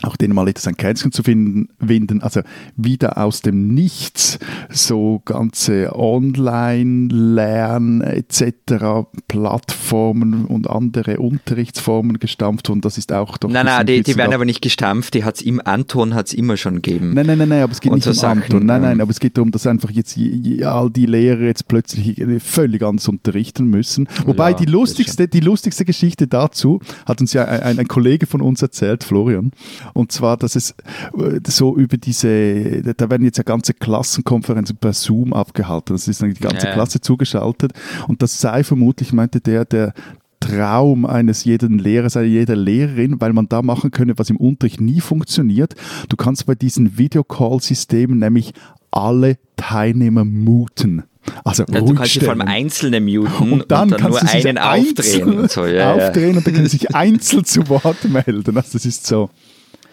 [0.03, 2.41] auch denen mal etwas ein Kränzchen zu finden, winden, also
[2.75, 9.07] wieder aus dem Nichts so ganze Online-Lern etc.
[9.27, 13.49] Plattformen und andere Unterrichtsformen gestampft und das ist auch doch...
[13.49, 16.75] Nein, nein, die, die werden aber nicht gestampft, die hat's im Anton hat's immer schon
[16.81, 17.13] gegeben.
[17.13, 18.65] Nein, nein, nein, nein, aber es geht Und nicht so um Sachen, Anton.
[18.65, 21.41] Nein, nein, ähm, aber es geht darum, dass einfach jetzt je- je- all die Lehrer
[21.41, 24.07] jetzt plötzlich völlig anders unterrichten müssen.
[24.25, 28.41] Wobei Ja, die lustigste, die lustigste Geschichte dazu hat uns ja ein, ein Kollege von
[28.41, 29.51] uns erzählt, Florian.
[29.93, 30.71] Und zwar, dass es
[31.17, 35.93] äh, so über diese, da werden jetzt ja ganze Klassenkonferenzen per Zoom abgehalten.
[35.95, 36.73] Das ist dann die ganze Ja.
[36.73, 37.73] Klasse zugeschaltet.
[38.07, 39.93] Und das sei vermutlich, meinte der, der
[40.39, 44.79] Traum eines jeden Lehrers, einer jeder Lehrerin, weil man da machen könne, was im Unterricht
[44.79, 45.73] nie funktioniert.
[46.07, 48.53] Du kannst bei diesen Videocall-Systemen nämlich
[48.91, 51.03] alle Teilnehmer muten.
[51.43, 54.47] Also Ja, du kannst sie vor allem einzelne muten Und dann, kannst nur du sich
[54.47, 55.65] einen aufdrehen und so.
[55.65, 56.07] Ja, ja.
[56.07, 58.57] aufdrehen und dann können sie sich einzeln zu Wort melden.
[58.57, 59.29] Also das ist so,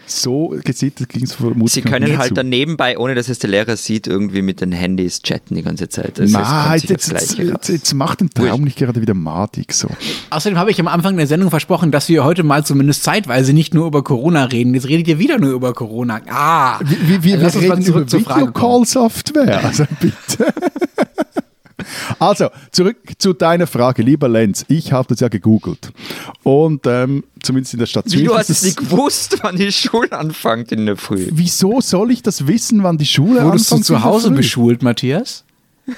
[0.07, 2.35] so gesittet ging es vermutlich Sie können halt zu.
[2.35, 5.89] dann nebenbei, ohne dass es der Lehrer sieht, irgendwie mit den Handys chatten die ganze
[5.89, 6.21] Zeit.
[6.21, 6.39] Also
[6.79, 9.89] sich jetzt, jetzt, jetzt, jetzt macht den Traum nicht gerade wieder madig so.
[10.31, 13.75] Außerdem habe ich am Anfang der Sendung versprochen, dass wir heute mal zumindest zeitweise nicht
[13.75, 14.75] nur über Corona reden.
[14.75, 16.21] Jetzt redet ihr wieder nur über Corona.
[16.29, 16.79] Ah!
[16.81, 18.41] Wir, wir, Lass wir uns mal reden zurück über zur Frage.
[18.43, 19.65] Videocall-Software.
[19.65, 20.53] Also bitte.
[22.19, 24.65] Also, zurück zu deiner Frage, lieber Lenz.
[24.69, 25.93] Ich habe das ja gegoogelt.
[26.43, 30.13] Und ähm, zumindest in der Stadt Wie, du hast es nicht gewusst, wann die Schule
[30.13, 31.29] anfängt in der Früh.
[31.33, 33.87] Wieso soll ich das wissen, wann die Schule Wurdest du anfängt?
[33.87, 34.47] zu Hause in der Früh?
[34.47, 35.45] beschult, Matthias?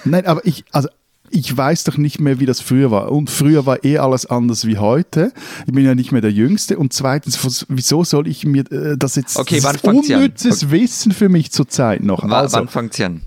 [0.05, 0.89] Nein, aber ich, also
[1.31, 3.13] ich weiß doch nicht mehr, wie das früher war.
[3.13, 5.33] Und früher war eh alles anders wie heute.
[5.67, 6.79] Ich bin ja nicht mehr der Jüngste.
[6.79, 10.17] Und zweitens, wieso soll ich mir äh, das jetzt Okay, das wann ist fangt's an?
[10.17, 12.23] unnützes Wissen für mich zurzeit noch.
[12.27, 13.21] W Also, wann fängt sie an?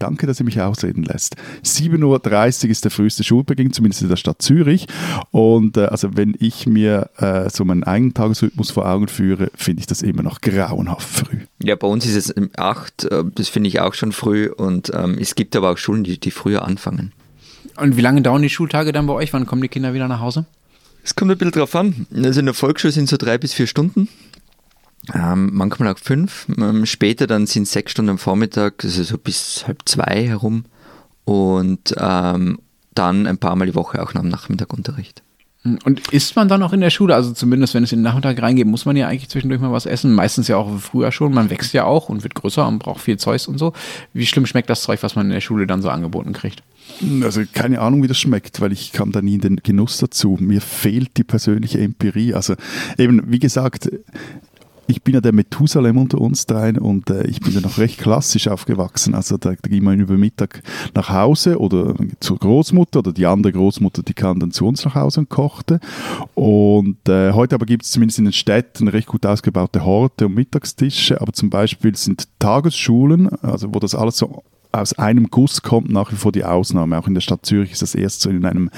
[0.00, 1.36] Danke, dass ihr mich ausreden lässt.
[1.62, 4.86] 7.30 Uhr ist der früheste Schulbeginn, zumindest in der Stadt Zürich.
[5.30, 9.80] Und äh, also wenn ich mir äh, so meinen eigenen Tagesrhythmus vor Augen führe, finde
[9.80, 11.40] ich das immer noch grauenhaft früh.
[11.62, 14.48] Ja, bei uns ist es um 8, äh, das finde ich auch schon früh.
[14.48, 17.12] Und ähm, es gibt aber auch Schulen, die, die früher anfangen.
[17.76, 19.34] Und wie lange dauern die Schultage dann bei euch?
[19.34, 20.46] Wann kommen die Kinder wieder nach Hause?
[21.02, 22.06] Es kommt ein bisschen drauf an.
[22.14, 24.08] Also in der Volksschule sind so drei bis vier Stunden.
[25.14, 26.46] Ähm, manchmal auch fünf.
[26.58, 30.64] Ähm, später dann sind sechs Stunden am Vormittag, also so bis halb zwei herum.
[31.24, 32.58] Und ähm,
[32.94, 35.22] dann ein paar Mal die Woche auch noch am Nachmittag Unterricht.
[35.62, 37.14] Und isst man dann auch in der Schule?
[37.14, 39.84] Also zumindest, wenn es in den Nachmittag reingeht, muss man ja eigentlich zwischendurch mal was
[39.84, 40.14] essen.
[40.14, 41.34] Meistens ja auch früher schon.
[41.34, 43.74] Man wächst ja auch und wird größer und braucht viel Zeugs und so.
[44.14, 46.62] Wie schlimm schmeckt das Zeug, was man in der Schule dann so angeboten kriegt?
[47.22, 50.38] Also keine Ahnung, wie das schmeckt, weil ich kam da nie in den Genuss dazu.
[50.40, 52.32] Mir fehlt die persönliche Empirie.
[52.32, 52.54] Also
[52.96, 53.90] eben, wie gesagt,
[54.90, 57.98] ich bin ja der Methusalem unter uns dreien und äh, ich bin ja noch recht
[57.98, 59.14] klassisch aufgewachsen.
[59.14, 60.62] Also da, da ging man über Mittag
[60.94, 64.94] nach Hause oder zur Großmutter oder die andere Großmutter, die kam dann zu uns nach
[64.94, 65.80] Hause und kochte.
[66.34, 70.34] Und äh, heute aber gibt es zumindest in den Städten recht gut ausgebaute Horte und
[70.34, 75.90] Mittagstische, aber zum Beispiel sind Tagesschulen, also wo das alles so aus einem Guss kommt
[75.90, 76.98] nach wie vor die Ausnahme.
[76.98, 78.70] Auch in der Stadt Zürich ist das erst so in einem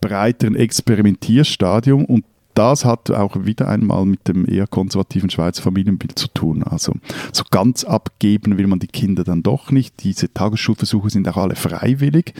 [0.00, 2.24] breiteren Experimentierstadium und
[2.54, 6.62] das hat auch wieder einmal mit dem eher konservativen Schweizer Familienbild zu tun.
[6.62, 6.94] Also
[7.32, 10.02] so ganz abgeben will man die Kinder dann doch nicht.
[10.02, 12.34] Diese Tagesschulversuche sind auch alle freiwillig.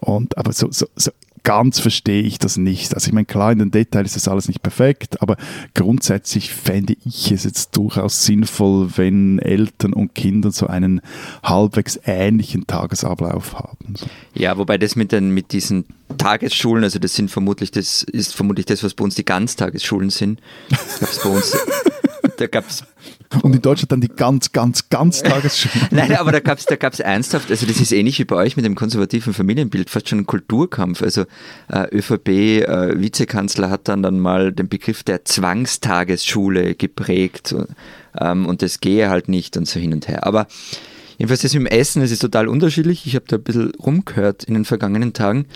[0.00, 1.10] Und aber so, so, so
[1.42, 2.94] ganz verstehe ich das nicht.
[2.94, 5.36] Also ich meine, klar, in den Details ist das alles nicht perfekt, aber
[5.74, 11.00] grundsätzlich fände ich es jetzt durchaus sinnvoll, wenn Eltern und Kinder so einen
[11.42, 13.94] halbwegs ähnlichen Tagesablauf haben.
[14.34, 15.84] Ja, wobei das mit, den, mit diesen
[16.18, 20.40] Tagesschulen, also das sind vermutlich, das ist vermutlich das, was bei uns die Ganztagesschulen sind.
[20.68, 21.56] Das gab's bei uns,
[22.36, 22.84] da gab's
[23.42, 25.88] Und in Deutschland dann die ganz, ganz, ganz Tagesschulen.
[25.90, 28.64] Nein, aber da gab's da gab's ernsthaft, also das ist ähnlich wie bei euch mit
[28.64, 31.02] dem konservativen Familienbild, fast schon ein Kulturkampf.
[31.02, 31.24] Also
[31.68, 37.54] äh, ÖVP-Vizekanzler hat dann, dann mal den Begriff der Zwangstagesschule geprägt
[38.18, 40.26] ähm, und das gehe halt nicht und so hin und her.
[40.26, 40.46] Aber
[41.18, 43.06] jedenfalls das mit dem Essen, das ist total unterschiedlich.
[43.06, 45.46] Ich habe da ein bisschen rumgehört in den vergangenen Tagen.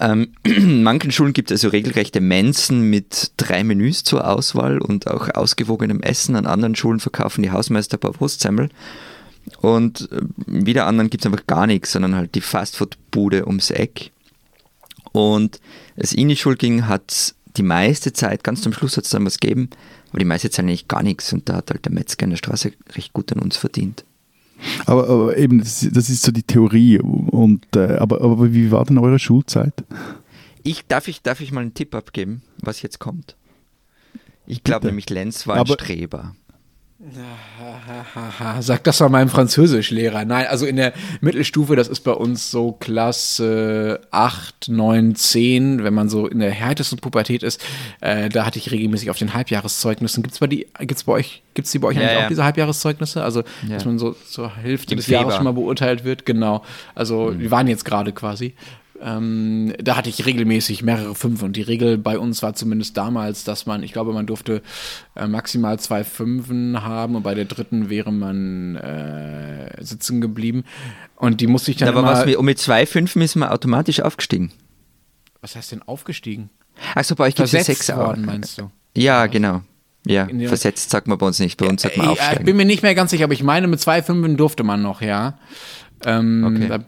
[0.00, 5.08] Ähm, in manchen Schulen gibt es also regelrechte Mensen mit drei Menüs zur Auswahl und
[5.08, 6.36] auch ausgewogenem Essen.
[6.36, 8.68] An anderen Schulen verkaufen die Hausmeister ein paar Wurstsemmel.
[9.60, 14.12] Und äh, wieder anderen gibt es einfach gar nichts, sondern halt die Fastfood-Bude ums Eck.
[15.12, 15.60] Und
[15.96, 19.10] als ich in die Schule ging, hat die meiste Zeit, ganz zum Schluss hat es
[19.10, 19.70] dann was gegeben,
[20.10, 21.32] aber die meiste Zeit eigentlich gar nichts.
[21.32, 24.04] Und da hat halt der Metzger in der Straße recht gut an uns verdient.
[24.86, 26.98] Aber, aber eben, das, das ist so die Theorie.
[26.98, 29.72] Und, äh, aber, aber wie war denn eure Schulzeit?
[30.64, 33.36] Ich, darf, ich, darf ich mal einen Tipp abgeben, was jetzt kommt?
[34.46, 36.34] Ich glaube nämlich, Lenz war ein Aber- Streber.
[38.60, 40.24] Sag das mal meinem Französischlehrer.
[40.24, 45.94] Nein, also in der Mittelstufe, das ist bei uns so Klasse 8, 9, 10, wenn
[45.94, 47.64] man so in der härtesten Pubertät ist,
[48.00, 50.24] äh, da hatte ich regelmäßig auf den Halbjahreszeugnissen.
[50.24, 52.24] Gibt es bei, die, gibt's bei euch, gibt's die bei euch Ja, eigentlich ja.
[52.24, 53.22] auch, diese Halbjahreszeugnisse?
[53.22, 53.74] Also, Ja.
[53.74, 56.64] dass man so zur Hälfte Im des Jahres schon mal beurteilt wird, genau.
[56.96, 58.54] Also, die waren jetzt gerade quasi.
[59.00, 63.44] Ähm, da hatte ich regelmäßig mehrere Fünfe und die Regel bei uns war zumindest damals,
[63.44, 64.60] dass man, ich glaube, man durfte
[65.14, 70.64] äh, maximal zwei Fünfen haben und bei der dritten wäre man äh, sitzen geblieben
[71.16, 74.50] und die musste ich dann Aber was, und mit zwei Fünfen ist man automatisch aufgestiegen.
[75.40, 76.50] was heißt denn aufgestiegen?
[76.96, 78.70] Achso, bei euch gibt es sechs worden, meinst du?
[78.96, 79.62] Ja, genau.
[80.06, 81.56] Ja, versetzt sagt man bei uns nicht.
[81.58, 82.44] Bei uns sagt man Äh, Ich aufsteigen.
[82.46, 85.02] bin mir nicht mehr ganz sicher, aber ich meine, mit zwei Fünfen durfte man noch,
[85.02, 85.38] ja.
[86.04, 86.68] Ähm, Okay.
[86.68, 86.78] da,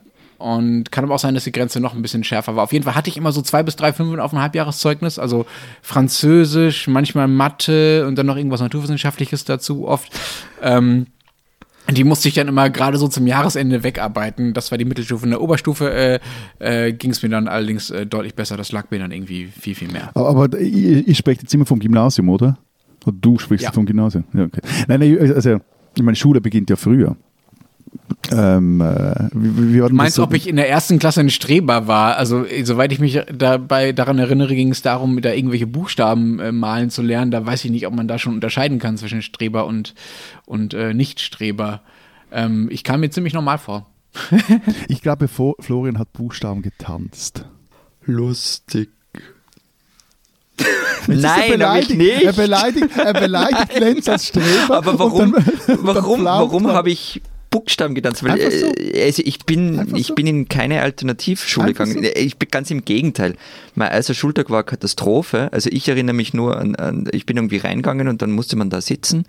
[0.40, 2.64] und kann aber auch sein, dass die Grenze noch ein bisschen schärfer war.
[2.64, 5.46] Auf jeden Fall hatte ich immer so zwei bis drei Fünfen auf dem Halbjahreszeugnis, also
[5.82, 10.10] Französisch, manchmal Mathe und dann noch irgendwas Naturwissenschaftliches dazu oft.
[10.62, 11.06] Ähm,
[11.90, 14.54] die musste ich dann immer gerade so zum Jahresende wegarbeiten.
[14.54, 15.24] Das war die Mittelstufe.
[15.24, 18.56] In der Oberstufe äh, äh, ging es mir dann allerdings äh, deutlich besser.
[18.56, 20.10] Das lag mir dann irgendwie viel, viel mehr.
[20.14, 22.58] Aber, ihr, ihr sprecht jetzt immer vom Gymnasium, oder?
[23.04, 23.72] Oder du sprichst Ja.
[23.72, 24.24] vom Gymnasium?
[24.32, 24.60] Ja, okay.
[24.86, 25.58] Nein, nein, also
[26.00, 27.16] meine Schule beginnt ja früher.
[28.32, 31.30] Ähm, äh, wie, wie war denn Meinst du, ob ich in der ersten Klasse ein
[31.30, 32.16] Streber war?
[32.16, 36.90] Also, soweit ich mich dabei daran erinnere, ging es darum, da irgendwelche Buchstaben äh, malen
[36.90, 37.30] zu lernen.
[37.30, 39.94] Da weiß ich nicht, ob man da schon unterscheiden kann zwischen Streber und,
[40.46, 41.82] und äh, Nichtstreber.
[42.32, 43.86] Ähm, ich kam mir ziemlich normal vor.
[44.88, 47.44] Ich glaube, Flo- Florian hat Buchstaben getanzt.
[48.04, 48.90] Lustig.
[50.58, 51.50] Jetzt ist er Nein, hab ich
[51.88, 51.96] beleidigt.
[51.98, 52.22] nicht.
[52.22, 54.76] Er beleidigt, er beleidigt Lenz als Streber.
[54.76, 55.44] Aber warum, dann-
[55.82, 56.74] warum, dann warum er.
[56.74, 58.22] habe ich Buchstaben getanzt?
[58.24, 58.72] Weil, so.
[58.74, 60.14] äh, also ich bin, ich so.
[60.14, 62.08] bin in keine Alternativschule Einfach gegangen.
[62.14, 63.36] Ich bin ganz im Gegenteil.
[63.74, 65.52] Mein erster Schultag war eine Katastrophe.
[65.52, 68.70] Also ich erinnere mich nur an, an ich bin irgendwie reingegangen und dann musste man
[68.70, 69.24] da sitzen.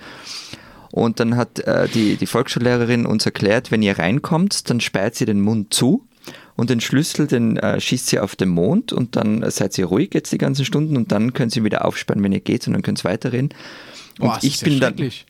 [0.92, 5.26] Und dann hat äh, die, die Volksschullehrerin uns erklärt, wenn ihr reinkommt, dann sperrt sie
[5.26, 6.06] den Mund zu
[6.56, 10.14] und den Schlüssel, den äh, schießt sie auf den Mond und dann seid ihr ruhig
[10.14, 12.82] jetzt die ganzen Stunden und dann können sie wieder aufsperren, wenn ihr geht und dann
[12.82, 13.50] könnt ihr weiterreden.
[14.20, 15.26] Und Boah, ich ist ja bin dann, schrecklich.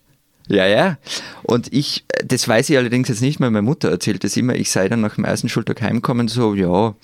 [0.48, 0.98] Ja, ja.
[1.44, 4.56] Und ich, äh, das weiß ich allerdings jetzt nicht mehr, meine Mutter erzählt das immer,
[4.56, 6.96] ich sei dann nach dem ersten Schultag heimgekommen, so, ja,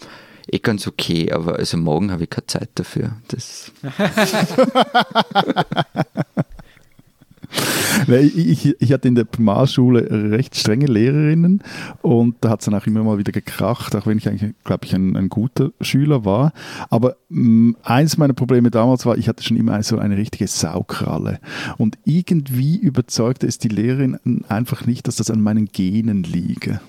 [0.49, 3.17] eh ganz okay, aber also morgen habe ich keine Zeit dafür.
[3.27, 3.71] Das,
[8.37, 11.61] Ich, ich, hatte in der Primarschule recht strenge Lehrerinnen
[12.01, 14.85] und da hat es dann auch immer mal wieder gekracht, auch wenn ich eigentlich, glaube
[14.85, 16.53] ich, ein, ein guter Schüler war.
[16.89, 21.39] Aber mh, eines meiner Probleme damals war, ich hatte schon immer so eine richtige Saukralle.
[21.77, 26.79] Und irgendwie überzeugte es die Lehrerin einfach nicht, dass das an meinen Genen liege.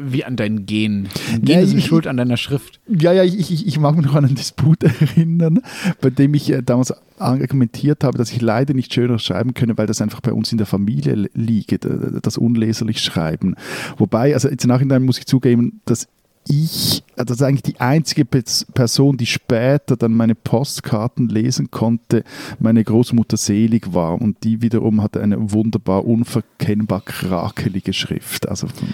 [0.00, 1.08] Wie an deinen Gen.
[1.32, 2.80] Ja, Gene sind ich- schuld an deiner Schrift.
[2.88, 5.60] Ja, ja, ich, ich, ich mag mich noch an einen Disput erinnern,
[6.00, 9.86] bei dem ich äh, damals argumentiert habe, dass ich leider nicht schöner schreiben könne, weil
[9.86, 13.56] das einfach bei uns in der Familie li- liege, das unleserlich Schreiben.
[13.96, 16.06] Wobei, also jetzt im Nachhinein muss ich zugeben, dass
[16.50, 21.70] ich, äh, das ist eigentlich die einzige Pers- Person, die später dann meine Postkarten lesen
[21.70, 22.24] konnte,
[22.58, 28.48] meine Großmutter Selig war und die wiederum hatte eine wunderbar unverkennbar krakelige Schrift.
[28.48, 28.88] Also von-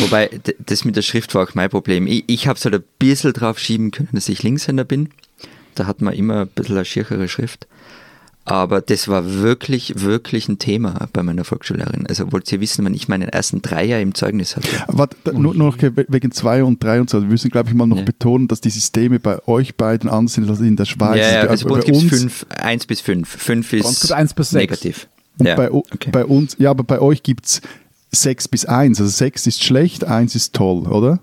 [0.00, 0.30] wobei,
[0.66, 2.06] das mit der Schrift war auch mein Problem.
[2.06, 5.10] Ich, ich habe es halt ein bisschen drauf schieben können, dass ich Linkshänder bin.
[5.74, 7.66] Da hat man immer ein bisschen eine schierchere Schrift.
[8.46, 12.06] Aber das war wirklich, wirklich ein Thema bei meiner Volksschullehrerin.
[12.06, 14.68] Also wollt ihr wissen, wenn ich meinen ersten Dreier im Zeugnis hatte.
[14.88, 17.22] Warte, da, nur, noch we- wegen 2 und 3 und so.
[17.22, 18.02] Wir müssen, glaube ich, mal noch Ja.
[18.04, 21.16] betonen, dass die Systeme bei euch beiden anders sind als in der Schweiz.
[21.20, 23.28] Ja, ja, Also also bei uns bei gibt es fünf, eins bis fünf.
[23.30, 24.70] Fünf ist uns gibt's eins bis sechs.
[24.70, 25.08] negativ.
[25.38, 26.10] Und ja, bei, okay.
[26.12, 27.62] bei uns, ja, aber bei euch gibt es
[28.14, 29.00] 6 bis 1.
[29.00, 31.20] Also 6 ist schlecht, 1 ist toll, oder?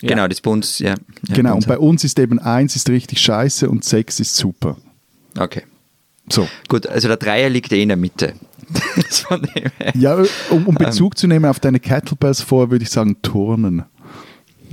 [0.00, 0.94] Genau, das ist bei uns, ja.
[1.28, 4.20] ja genau, bei und uns bei uns ist eben 1 ist richtig scheiße und 6
[4.20, 4.76] ist super.
[5.38, 5.62] Okay.
[6.28, 6.48] So.
[6.68, 8.34] Gut, also der Dreier liegt eh in der Mitte.
[9.94, 10.16] Ja,
[10.50, 10.86] um, um Ähm.
[10.86, 13.84] Bezug zu nehmen auf deine Kettlebells vor, würde ich sagen Turnen.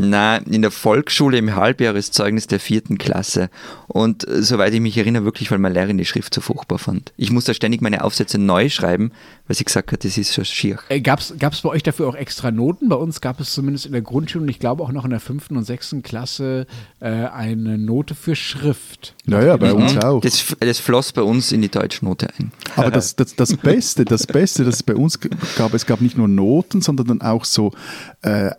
[0.01, 3.49] Na, in der Volksschule im Halbjahreszeugnis der vierten Klasse.
[3.87, 7.11] Und äh, soweit ich mich erinnere, wirklich, weil meine Lehrerin die Schrift so furchtbar fand.
[7.17, 9.11] Ich musste ständig meine Aufsätze neu schreiben,
[9.47, 10.79] weil sie gesagt hat, das ist so schier.
[10.87, 12.87] Äh, Gab es bei euch dafür auch extra Noten?
[12.87, 15.19] Bei uns gab es zumindest in der Grundschule und ich glaube auch noch in der
[15.19, 16.65] fünften und sechsten Klasse
[17.01, 19.15] äh, eine Note für Schrift.
[19.25, 19.99] Naja, bei uns Mhm.
[20.01, 20.21] auch.
[20.21, 22.51] Das, das floss bei uns in die Deutschnote ein.
[22.75, 25.19] Aber das, das, das Beste, das Beste, das es bei uns
[25.57, 27.73] gab, es gab nicht nur Noten, sondern dann auch so
[28.21, 28.51] äh,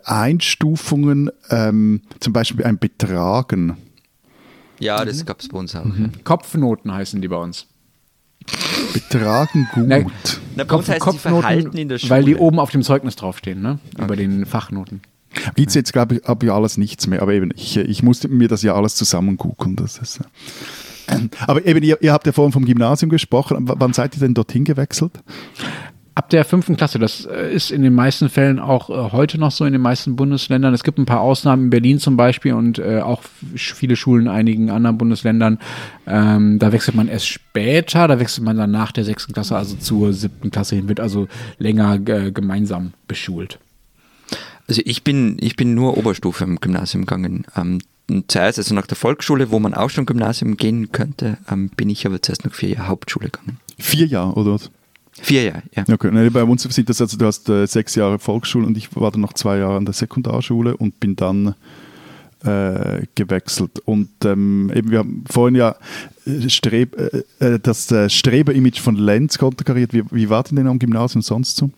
[1.49, 3.77] Ähm, zum Beispiel ein Betragen.
[4.79, 5.85] Ja, das gab es bei uns auch.
[6.23, 7.67] Kopfnoten heißen die bei uns.
[8.93, 9.87] Betragen gut.
[9.87, 10.11] Nein.
[10.55, 12.09] Na, bei uns heißt die Verhalten in der Schule.
[12.09, 13.79] weil die oben auf dem Zeugnis draufstehen, ne?
[13.97, 15.01] Über den Fachnoten.
[15.55, 17.21] Gibt es jetzt, glaube ich, habe ich alles nichts mehr.
[17.21, 19.75] Aber eben, ich, ich musste mir das ja alles zusammen googeln.
[19.75, 20.19] Das ist,
[21.07, 21.15] äh,
[21.47, 23.67] Aber eben, ihr, ihr habt ja vorhin vom Gymnasium gesprochen.
[23.67, 25.11] W wann seid ihr denn dorthin gewechselt?
[26.13, 29.51] Ab der fünften Klasse, das äh, ist in den meisten Fällen auch äh, heute noch
[29.51, 30.73] so in den meisten Bundesländern.
[30.73, 33.23] Es gibt ein paar Ausnahmen in Berlin zum Beispiel und äh, auch
[33.55, 35.57] viele Schulen in einigen anderen Bundesländern.
[36.05, 39.77] Ähm, da wechselt man erst später, da wechselt man dann nach der sechsten Klasse, also
[39.77, 43.57] zur siebten Klasse hin, wird also länger äh, gemeinsam beschult.
[44.67, 47.45] Also ich bin, ich bin nur Oberstufe im Gymnasium gegangen.
[47.55, 47.79] Ähm,
[48.27, 52.05] zuerst, also nach der Volksschule, wo man auch schon Gymnasium gehen könnte, ähm, bin ich
[52.05, 53.59] aber zuerst noch vier Jahre Hauptschule gegangen.
[53.79, 54.71] Vier Jahre, oder was?
[55.13, 55.83] Vier Jahre, ja.
[55.91, 58.95] Okay, nee, bei uns sieht das also, du hast äh, sechs Jahre Volksschule und ich
[58.95, 61.55] war dann noch zwei Jahre an der Sekundarschule und bin dann
[62.43, 63.79] äh, gewechselt.
[63.79, 65.75] Und ähm, eben, wir haben vorhin ja
[66.25, 69.93] äh, Streb, äh, äh, das äh, Streber-Image von Lenz konterkariert.
[69.93, 71.69] Wie, wie war denn denn am Gymnasium sonst so?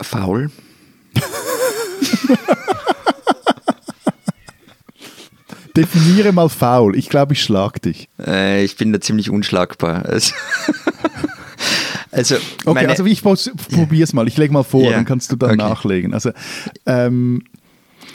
[0.00, 0.50] Faul.
[5.76, 6.96] Definiere mal faul.
[6.96, 8.08] Ich glaube, ich schlag dich.
[8.24, 10.06] Äh, ich bin da ziemlich unschlagbar.
[10.06, 10.34] Also,
[12.10, 14.26] also, Okay, also ich probiere es mal.
[14.26, 15.58] Ich lege mal vor, Ja, dann kannst du dann okay.
[15.68, 16.14] nachlegen.
[16.14, 16.30] Also
[16.86, 17.42] ähm,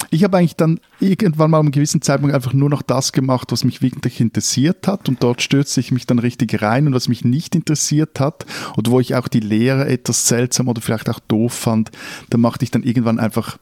[0.09, 3.63] ich habe eigentlich dann irgendwann mal am gewissen Zeitpunkt einfach nur noch das gemacht, was
[3.63, 7.23] mich wirklich interessiert hat und dort stürzte ich mich dann richtig rein und was mich
[7.23, 8.45] nicht interessiert hat
[8.77, 11.91] oder wo ich auch die Lehre etwas seltsam oder vielleicht auch doof fand,
[12.29, 13.57] da machte ich dann irgendwann einfach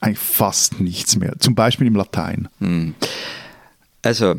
[0.00, 1.34] eigentlich fast nichts mehr.
[1.38, 2.48] Zum Beispiel im Latein.
[4.02, 4.34] also,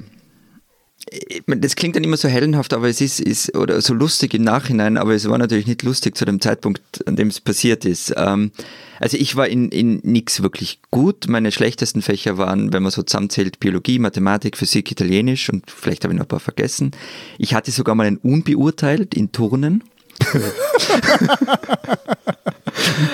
[1.10, 4.34] ich meine, das klingt dann immer so hellenhaft, aber es ist, ist, oder so lustig
[4.34, 7.86] im Nachhinein, aber es war natürlich nicht lustig zu dem Zeitpunkt, an dem es passiert
[7.86, 8.14] ist.
[8.18, 8.52] Ähm,
[9.00, 11.28] also ich war in, in nix wirklich gut.
[11.28, 16.14] Meine schlechtesten Fächer waren, wenn man so zusammenzählt, Biologie, Mathematik, Physik, Italienisch und vielleicht habe
[16.14, 16.92] ich noch ein paar vergessen.
[17.38, 19.84] Ich hatte sogar mal ein Unbeurteilt in Turnen.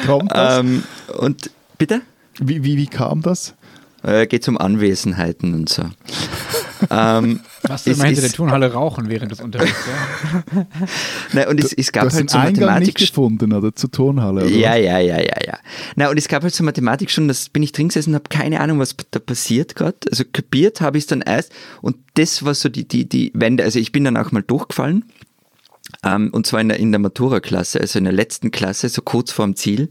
[0.06, 0.60] Kommt das?
[0.60, 0.84] Ähm,
[1.18, 2.02] und bitte?
[2.40, 3.56] Wie, wie, wie kam das?
[4.04, 5.84] Äh, geht um Anwesenheiten und so.
[6.90, 10.66] ähm, Was immer hinter der Turnhalle rauchen während des Unterrichts, ja?
[11.34, 12.96] Nein, und es, es gab hast halt so Eingang nicht Mathematik.
[12.96, 13.76] gefunden, oder?
[13.76, 14.50] Zur Turnhalle, oder?
[14.50, 15.58] Ja, ja, ja, ja, ja.
[15.96, 18.62] Na, und es gab halt so Mathematik schon, das bin ich drin gesessen, habe keine
[18.62, 19.98] Ahnung, was da passiert gerade.
[20.10, 23.66] Also kapiert habe ich es dann erst und das war so die, die, die Wende.
[23.66, 25.04] Also ich bin dann auch mal durchgefallen.
[26.04, 29.32] Ähm, und zwar in der, in der Matura-Klasse, also in der letzten Klasse, so kurz
[29.32, 29.90] vorm Ziel.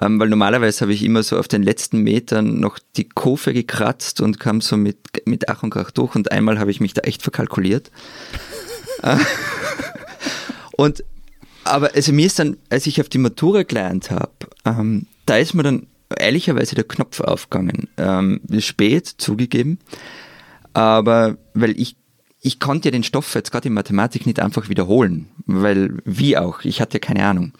[0.00, 4.20] Ähm, weil normalerweise habe ich immer so auf den letzten Metern noch die Kurve gekratzt
[4.20, 7.02] und kam so mit, mit Ach und Krach durch und einmal habe ich mich da
[7.02, 7.90] echt verkalkuliert.
[9.02, 9.16] Äh,
[10.76, 11.02] und
[11.64, 14.32] aber also mir ist dann, als ich auf die Matura gelernt habe,
[14.64, 17.88] ähm, da ist mir dann ehrlicherweise der Knopf aufgegangen.
[17.96, 19.78] Ähm, spät zugegeben,
[20.72, 21.96] aber weil ich
[22.42, 26.64] ich konnte ja den Stoff jetzt gerade in Mathematik nicht einfach wiederholen, weil wie auch,
[26.64, 27.52] ich hatte ja keine Ahnung.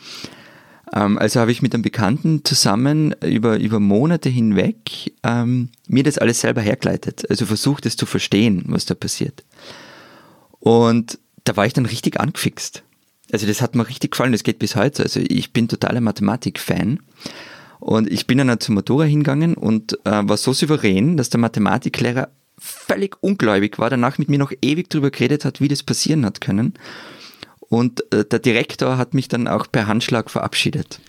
[0.95, 6.18] Ähm, also habe ich mit einem Bekannten zusammen über, über Monate hinweg ähm, mir das
[6.18, 7.28] alles selber hergeleitet.
[7.30, 9.45] Also versucht es zu verstehen, was da passiert.
[10.59, 12.82] Und da war ich dann richtig angefixt.
[13.32, 15.03] Also das hat mir richtig gefallen, das geht bis heute.
[15.05, 17.01] Also ich bin totaler Mathematik-Fan.
[17.78, 22.28] Und ich bin dann zur Matura hingegangen und äh, war so souverän, dass der Mathematiklehrer
[22.59, 26.43] völlig ungläubig war, danach mit mir noch ewig drüber geredet hat, wie das passieren hat
[26.43, 26.74] können.
[27.70, 31.00] Und äh, der Direktor hat mich dann auch per Handschlag verabschiedet.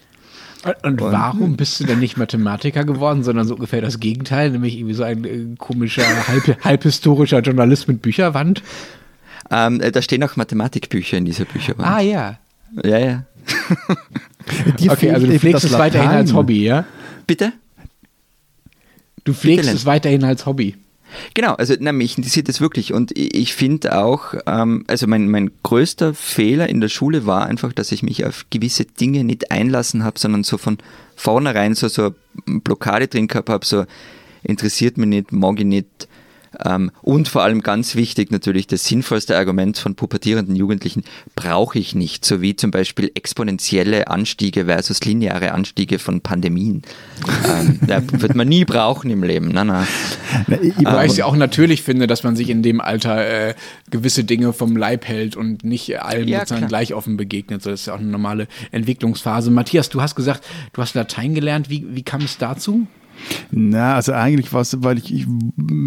[0.84, 4.94] Und warum bist du denn nicht Mathematiker geworden, sondern so ungefähr das Gegenteil, nämlich irgendwie
[4.94, 8.62] so ein äh, komischer, halb, halbhistorischer Journalist mit Bücherwand?
[9.50, 11.90] Ähm, äh, da stehen auch Mathematikbücher in dieser Bücherwand.
[11.90, 12.38] Ah ja.
[12.84, 13.26] Ja, ja.
[14.90, 16.86] Okay, also du pflegst es weiterhin als Hobby, ja?
[17.28, 17.54] Bitte?
[19.24, 20.76] Du pflegst Bitte, es weiterhin als Hobby.
[21.34, 25.30] Genau, also na, mich interessiert das wirklich und ich, ich finde auch, ähm, also mein,
[25.30, 29.52] mein größter Fehler in der Schule war einfach, dass ich mich auf gewisse Dinge nicht
[29.52, 30.78] einlassen habe, sondern so von
[31.16, 32.14] vornherein so, so
[32.48, 33.86] eine Blockade drin gehabt habe, so
[34.44, 36.08] interessiert mich nicht, mag ich nicht.
[36.66, 41.04] Ähm, und vor allem ganz wichtig natürlich das sinnvollste Argument von pubertierenden Jugendlichen
[41.36, 46.82] brauche ich nicht, so wie zum Beispiel exponentielle Anstiege versus lineare Anstiege von Pandemien.
[47.48, 49.50] ähm, da wird man nie brauchen im Leben.
[49.54, 49.88] Na,
[50.48, 53.50] ich, ich, Wobei ich es ja auch natürlich finde, dass man sich in dem Alter
[53.50, 53.54] äh,
[53.90, 56.70] gewisse Dinge vom Leib hält und nicht allem Ja, sozusagen klar.
[56.70, 57.62] gleich offen begegnet.
[57.64, 59.52] So, das ist ja auch eine normale Entwicklungsphase.
[59.52, 60.44] Matthias, du hast gesagt,
[60.74, 61.70] du hast Latein gelernt.
[61.70, 62.88] Wie, wie kam es dazu?
[63.52, 65.26] Na, also eigentlich war es, weil ich, ich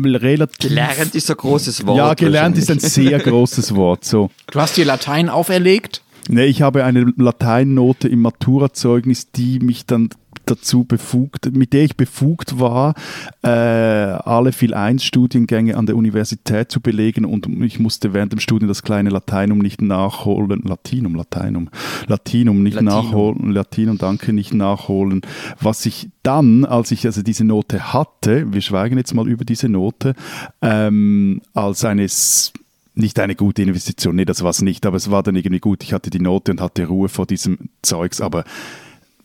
[0.05, 0.59] relativ...
[0.59, 1.99] Gelernt ist ein großes Wort.
[1.99, 4.05] Ja, gelernt ist ein sehr großes Wort.
[4.05, 4.31] So.
[4.51, 6.03] Du hast dir Latein auferlegt?
[6.29, 10.09] Nee, ich habe eine Lateinnote im Maturazeugnis, die mich dann
[10.47, 12.95] dazu befugt, mit der ich befugt war,
[13.43, 18.41] äh, alle viel 1 Studiengänge an der Universität zu belegen und ich musste während dem
[18.41, 21.71] Studium das kleine Lateinum nicht nachholen, Latinum, Lateinum,
[22.07, 22.95] Latinum nicht Latinum.
[22.95, 25.23] nachholen, Latinum, danke, nicht nachholen.
[25.61, 29.69] Was ich dann, als ich also diese Note hatte, wir schweigen jetzt mal über diese
[29.69, 30.15] Note,
[30.63, 32.53] ähm, als eines
[32.95, 35.83] nicht eine gute Investition, nee, das war es nicht, aber es war dann irgendwie gut.
[35.83, 38.45] Ich hatte die Note und hatte Ruhe vor diesem Zeugs, aber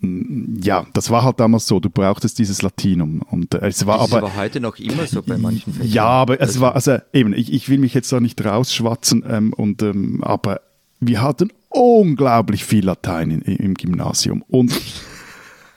[0.01, 1.79] ja, das war halt damals so.
[1.79, 5.21] Du brauchtest dieses Latinum und äh, es war das aber, aber heute noch immer so
[5.21, 5.91] bei manchen Fächern.
[5.91, 7.33] Ja, aber es war also eben.
[7.33, 10.61] Ich, ich will mich jetzt da nicht rausschwatzen ähm, und ähm, aber
[11.01, 14.71] wir hatten unglaublich viel Latein in, im Gymnasium und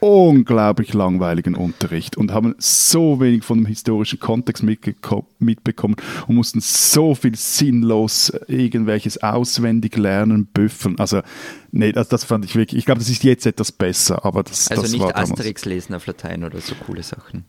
[0.03, 5.95] unglaublich langweiligen Unterricht und haben so wenig von dem historischen Kontext mitbekommen
[6.27, 10.99] und mussten so viel sinnlos irgendwelches auswendig lernen, büffeln.
[10.99, 11.23] Also,
[11.71, 14.69] nee, das, das fand ich wirklich, ich glaube, das ist jetzt etwas besser, aber das,
[14.73, 17.45] also das nicht war Asterix lesen auf Latein oder so coole Sachen.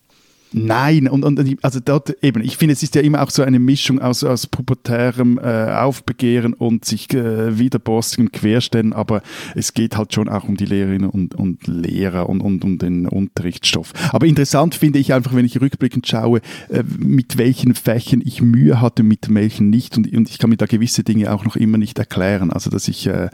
[0.54, 3.60] Nein, und, und also dort eben, ich finde, es ist ja immer auch so eine
[3.60, 9.24] Mischung aus, aus pubertärem äh, Aufbegehren und sich äh, widerborstigen Querstellen, aber
[9.56, 13.08] es geht halt schon auch um die Lehrerinnen und, und Lehrer und, und um den
[13.08, 13.94] Unterrichtsstoff.
[14.12, 18.80] Aber interessant finde ich einfach, wenn ich rückblickend schaue, äh, mit welchen Fächern ich Mühe
[18.80, 21.80] hatte, mit welchen nicht und, und ich kann mir da gewisse Dinge auch noch immer
[21.80, 22.52] nicht erklären.
[22.52, 23.30] Also, dass ich äh,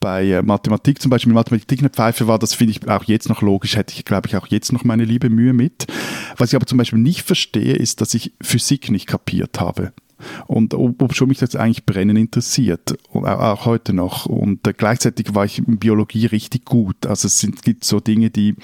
[0.00, 3.42] bei äh, Mathematik zum Beispiel Mathematik eine Pfeife war, das finde ich auch jetzt noch
[3.42, 5.86] logisch, hätte ich, glaube ich, auch jetzt noch meine liebe Mühe mit.
[6.36, 9.92] Was ich aber zum Beispiel nicht verstehe, ist, dass ich Physik nicht kapiert habe.
[10.46, 14.26] Und ob, schon mich das eigentlich brennend interessiert, auch heute noch.
[14.26, 17.06] Und äh, gleichzeitig war ich in Biologie richtig gut.
[17.06, 18.54] Also es sind, gibt so Dinge, die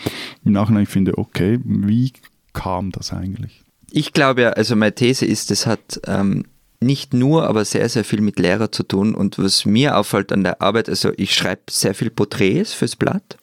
[0.45, 2.13] im Nachhinein finde, okay, wie
[2.53, 3.63] kam das eigentlich?
[3.91, 6.45] Ich glaube ja, also meine These ist, es hat ähm,
[6.81, 9.15] nicht nur, aber sehr, sehr viel mit Lehrer zu tun.
[9.15, 13.37] Und was mir auffällt an der Arbeit, also ich schreibe sehr viel Porträts fürs Blatt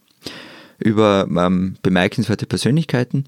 [0.80, 3.26] über ähm, bemerkenswerte Persönlichkeiten.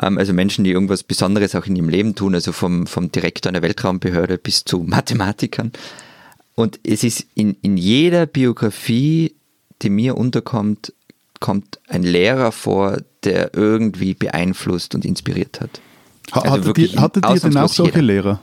[0.00, 3.50] Ähm, also Menschen, die irgendwas Besonderes auch in ihrem Leben tun, also vom, vom Direktor
[3.50, 5.72] einer Weltraumbehörde bis zu Mathematikern.
[6.54, 9.34] Und es ist in, in jeder Biografie,
[9.82, 10.92] die mir unterkommt,
[11.40, 15.80] kommt ein Lehrer vor, der irgendwie beeinflusst und inspiriert hat.
[16.32, 18.02] Also hattet ihr, hattet ihr denn auch solche jeder.
[18.02, 18.40] Lehrer?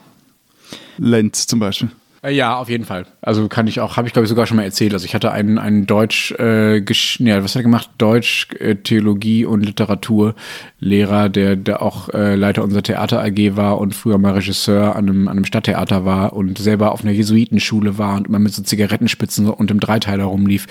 [0.97, 1.89] Lenz zum Beispiel.
[2.25, 3.05] Äh, ja, auf jeden Fall.
[3.21, 4.93] Also kann ich auch, habe ich glaube ich sogar schon mal erzählt.
[4.93, 7.89] Also ich hatte einen, einen Deutsch, äh, ja, was hat er gemacht?
[7.97, 13.93] Deutsch, äh, Theologie und Literaturlehrer, der, der auch äh, Leiter unserer Theater AG war und
[13.93, 18.15] früher mal Regisseur an einem, an einem Stadttheater war und selber auf einer Jesuitenschule war
[18.15, 20.65] und immer mit so Zigarettenspitzen und im Dreiteiler rumlief.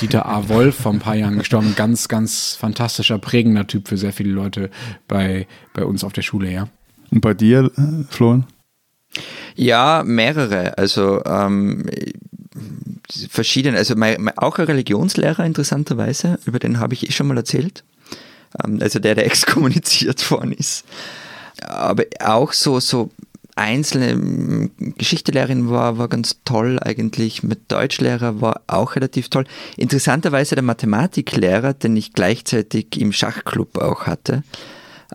[0.00, 0.48] Dieter A.
[0.48, 1.74] Wolf, vor ein paar Jahren gestorben.
[1.76, 4.70] Ganz, ganz fantastischer, prägender Typ für sehr viele Leute
[5.08, 6.68] bei, bei uns auf der Schule, ja.
[7.10, 8.46] Und bei dir, äh, Florian?
[9.54, 10.76] Ja, mehrere.
[10.78, 11.86] Also ähm,
[13.30, 13.78] verschiedene.
[13.78, 17.84] Also mein, mein, auch ein Religionslehrer interessanterweise, über den habe ich eh schon mal erzählt.
[18.64, 20.84] Ähm, also der, der exkommuniziert worden ist.
[21.62, 23.10] Aber auch so, so
[23.56, 27.42] einzelne Geschichtelehrerin war, war ganz toll eigentlich.
[27.42, 29.46] Mit Deutschlehrer war auch relativ toll.
[29.78, 34.42] Interessanterweise der Mathematiklehrer, den ich gleichzeitig im Schachclub auch hatte.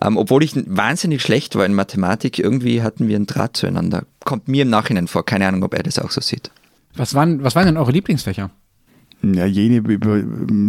[0.00, 4.04] Ähm, obwohl ich wahnsinnig schlecht war in Mathematik, irgendwie hatten wir einen Draht zueinander.
[4.24, 5.24] Kommt mir im Nachhinein vor.
[5.24, 6.50] Keine Ahnung, ob er das auch so sieht.
[6.94, 8.50] Was waren, was waren denn eure Lieblingsfächer?
[9.22, 9.82] Ja, jene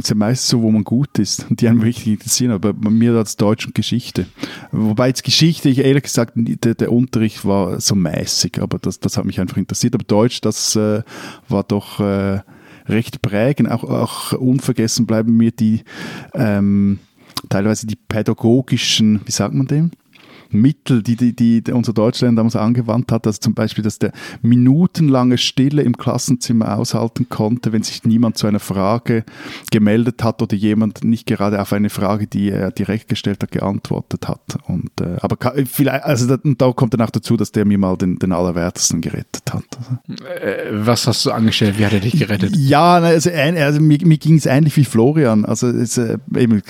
[0.05, 3.13] ja meist so, wo man gut ist und die einem richtig interessieren, aber bei mir
[3.15, 4.27] als Deutsch und Geschichte.
[4.71, 9.17] Wobei jetzt Geschichte, ich ehrlich gesagt, der, der Unterricht war so mäßig, aber das, das
[9.17, 9.95] hat mich einfach interessiert.
[9.95, 11.01] Aber Deutsch, das äh,
[11.49, 12.41] war doch äh,
[12.87, 13.71] recht prägend.
[13.71, 15.81] Auch, auch unvergessen bleiben mir die
[16.35, 16.99] ähm,
[17.49, 19.91] teilweise die pädagogischen, wie sagt man dem?
[20.53, 25.37] Mittel, die, die, die unser Deutschland damals angewandt hat, also zum Beispiel, dass der minutenlange
[25.37, 29.23] Stille im Klassenzimmer aushalten konnte, wenn sich niemand zu einer Frage
[29.71, 34.27] gemeldet hat oder jemand nicht gerade auf eine Frage, die er direkt gestellt hat, geantwortet
[34.27, 34.41] hat.
[34.67, 37.97] Und, äh, aber vielleicht, also da, da, kommt dann auch dazu, dass der mir mal
[37.97, 39.63] den, den Allerwertesten gerettet hat.
[40.07, 41.77] Äh, was hast du angestellt?
[41.77, 42.55] Wie hat er dich gerettet?
[42.55, 45.45] Ja, also, also mir, mir ging es ähnlich wie Florian.
[45.45, 46.61] Also es äh, eben,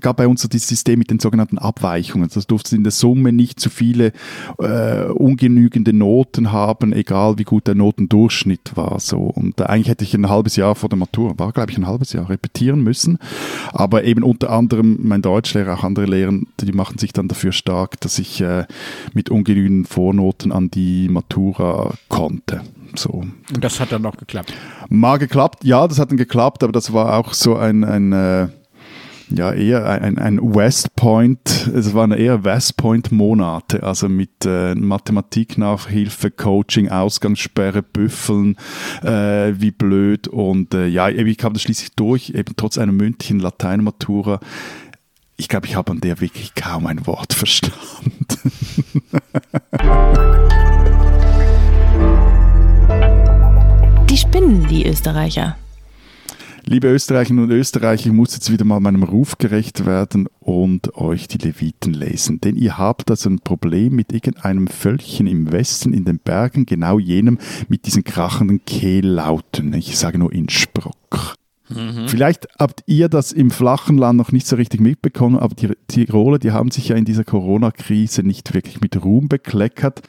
[0.00, 2.28] gab bei uns so dieses System mit den sogenannten Abweichungen.
[2.32, 4.12] Das durfte in der Summe nicht zu viele
[4.58, 9.00] äh, ungenügende Noten haben, egal wie gut der Notendurchschnitt war.
[9.00, 9.18] So.
[9.18, 12.12] Und eigentlich hätte ich ein halbes Jahr vor der Matur, war glaube ich ein halbes
[12.12, 13.18] Jahr, repetieren müssen.
[13.72, 18.00] Aber eben unter anderem mein Deutschlehrer, auch andere Lehrer, die machen sich dann dafür stark,
[18.00, 18.66] dass ich äh,
[19.14, 22.62] mit ungenügenden Vornoten an die Matura konnte.
[22.94, 23.10] So.
[23.54, 24.52] Und das hat dann auch geklappt?
[24.88, 28.48] Mal geklappt, ja, das hat dann geklappt, aber das war auch so ein, ein äh,
[29.36, 34.74] ja, eher ein, ein West Point, es waren eher West Point Monate, also mit äh,
[34.74, 38.56] Mathematiknachhilfe, Coaching, Ausgangssperre, Büffeln,
[39.02, 43.40] äh, wie blöd und äh, ja, ich kam das schließlich durch, eben trotz einer mündlichen
[43.40, 44.40] Lateinmatura.
[45.36, 48.26] Ich glaube, ich habe an der wirklich kaum ein Wort verstanden.
[54.10, 55.56] Die spinnen, die Österreicher.
[56.64, 61.26] Liebe Österreicherinnen und Österreicher, ich muss jetzt wieder mal meinem Ruf gerecht werden und euch
[61.26, 62.40] die Leviten lesen.
[62.40, 67.00] Denn ihr habt also ein Problem mit irgendeinem Völkchen im Westen in den Bergen, genau
[67.00, 67.38] jenem
[67.68, 69.74] mit diesen krachenden Kehllauten.
[69.74, 71.34] Ich sage nur Innsbruck.
[71.68, 72.06] Mhm.
[72.06, 76.38] Vielleicht habt ihr das im flachen Land noch nicht so richtig mitbekommen, aber die Tiroler,
[76.38, 80.02] die haben sich ja in dieser Corona-Krise nicht wirklich mit Ruhm bekleckert.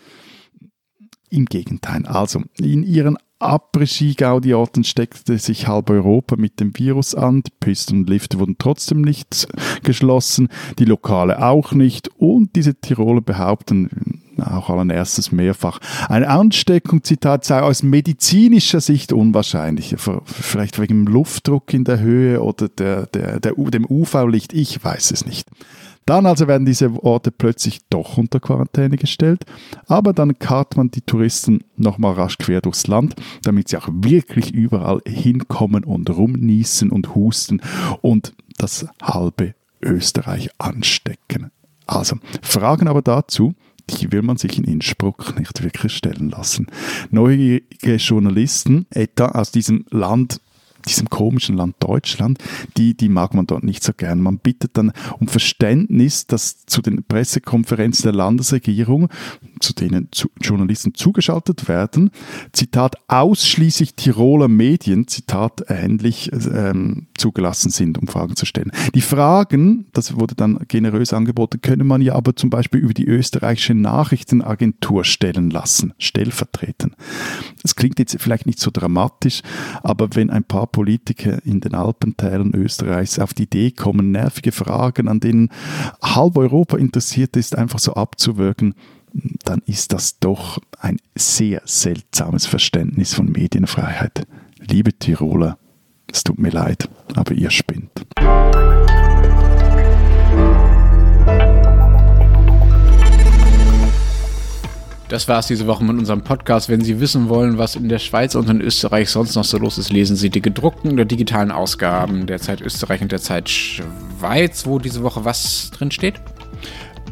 [1.32, 2.06] Im Gegenteil.
[2.06, 7.44] Also, in ihren Après-Ski-Gaudi-Orten steckte sich halb Europa mit dem Virus an.
[7.44, 9.48] Die Pisten und Lifte wurden trotzdem nicht
[9.84, 12.10] geschlossen, die Lokale auch nicht.
[12.18, 15.80] Und diese Tiroler behaupten, auch allen erstes mehrfach.
[16.10, 19.96] Eine Ansteckung, Zitat, sei aus medizinischer Sicht unwahrscheinlich.
[20.26, 25.12] Vielleicht wegen dem Luftdruck in der Höhe oder der, der, der, dem UV-Licht, ich weiß
[25.12, 25.48] es nicht.
[26.06, 29.46] Dann also werden diese Orte plötzlich doch unter Quarantäne gestellt,
[29.88, 34.54] aber dann karrt man die Touristen nochmal rasch quer durchs Land, damit sie auch wirklich
[34.54, 37.62] überall hinkommen und rumniesen und husten
[38.02, 41.52] und das halbe Österreich anstecken.
[41.86, 43.54] Also, Fragen aber dazu,
[43.90, 46.68] die will man sich in Innsbruck nicht wirklich stellen lassen.
[47.12, 50.40] Neugierige Journalisten, etwa aus diesem Land,
[50.84, 52.40] diesem komischen Land Deutschland,
[52.78, 54.22] die, die mag man dort nicht so gern.
[54.22, 59.10] Man bittet dann um Verständnis, dass zu den Pressekonferenzen der Landesregierung,
[59.60, 62.12] zu denen zu Journalisten zugeschaltet werden,
[62.52, 68.72] Zitat, ausschließlich Tiroler Medien, Zitat, ähnlich ähm, zugelassen sind, um Fragen zu stellen.
[68.94, 73.06] Die Fragen, das wurde dann generös angeboten, könne man ja aber zum Beispiel über die
[73.06, 76.96] österreichische Nachrichtenagentur stellen lassen, stellvertreten.
[77.62, 79.42] Das klingt jetzt vielleicht nicht so dramatisch,
[79.84, 85.08] aber wenn ein paar Politiker in den Alpentälern Österreichs auf die Idee kommen, nervige Fragen,
[85.08, 85.50] an denen
[86.02, 88.76] halb Europa interessiert ist, einfach so abzuwirken,
[89.46, 94.28] dann ist das doch ein sehr seltsames Verständnis von Medienfreiheit.
[94.60, 95.58] Liebe Tiroler,
[96.12, 98.06] es tut mir leid, aber ihr spinnt.
[105.14, 106.70] Das war es diese Woche mit unserem Podcast.
[106.70, 109.78] Wenn Sie wissen wollen, was in der Schweiz und in Österreich sonst noch so los
[109.78, 114.66] ist, lesen Sie die gedruckten oder digitalen Ausgaben der Zeit Österreich und der Zeit Schweiz,
[114.66, 116.16] wo diese Woche was drin steht.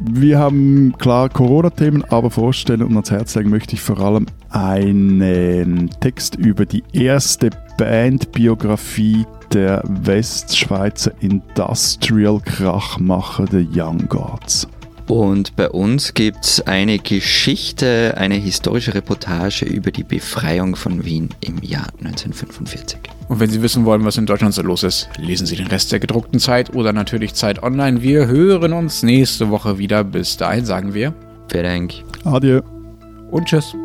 [0.01, 5.91] Wir haben klar Corona-Themen, aber vorstellen und ans Herz legen möchte ich vor allem einen
[5.99, 14.67] Text über die erste Bandbiografie der Westschweizer Industrial-Krachmacher, der Young Gods.
[15.11, 21.27] Und bei uns gibt es eine Geschichte, eine historische Reportage über die Befreiung von Wien
[21.41, 22.97] im Jahr 1945.
[23.27, 25.91] Und wenn Sie wissen wollen, was in Deutschland so los ist, lesen Sie den Rest
[25.91, 28.01] der gedruckten Zeit oder natürlich Zeit online.
[28.01, 30.05] Wir hören uns nächste Woche wieder.
[30.05, 31.13] Bis dahin sagen wir.
[31.49, 31.93] Vielen Dank.
[32.23, 32.61] Adieu.
[33.31, 33.75] Und tschüss.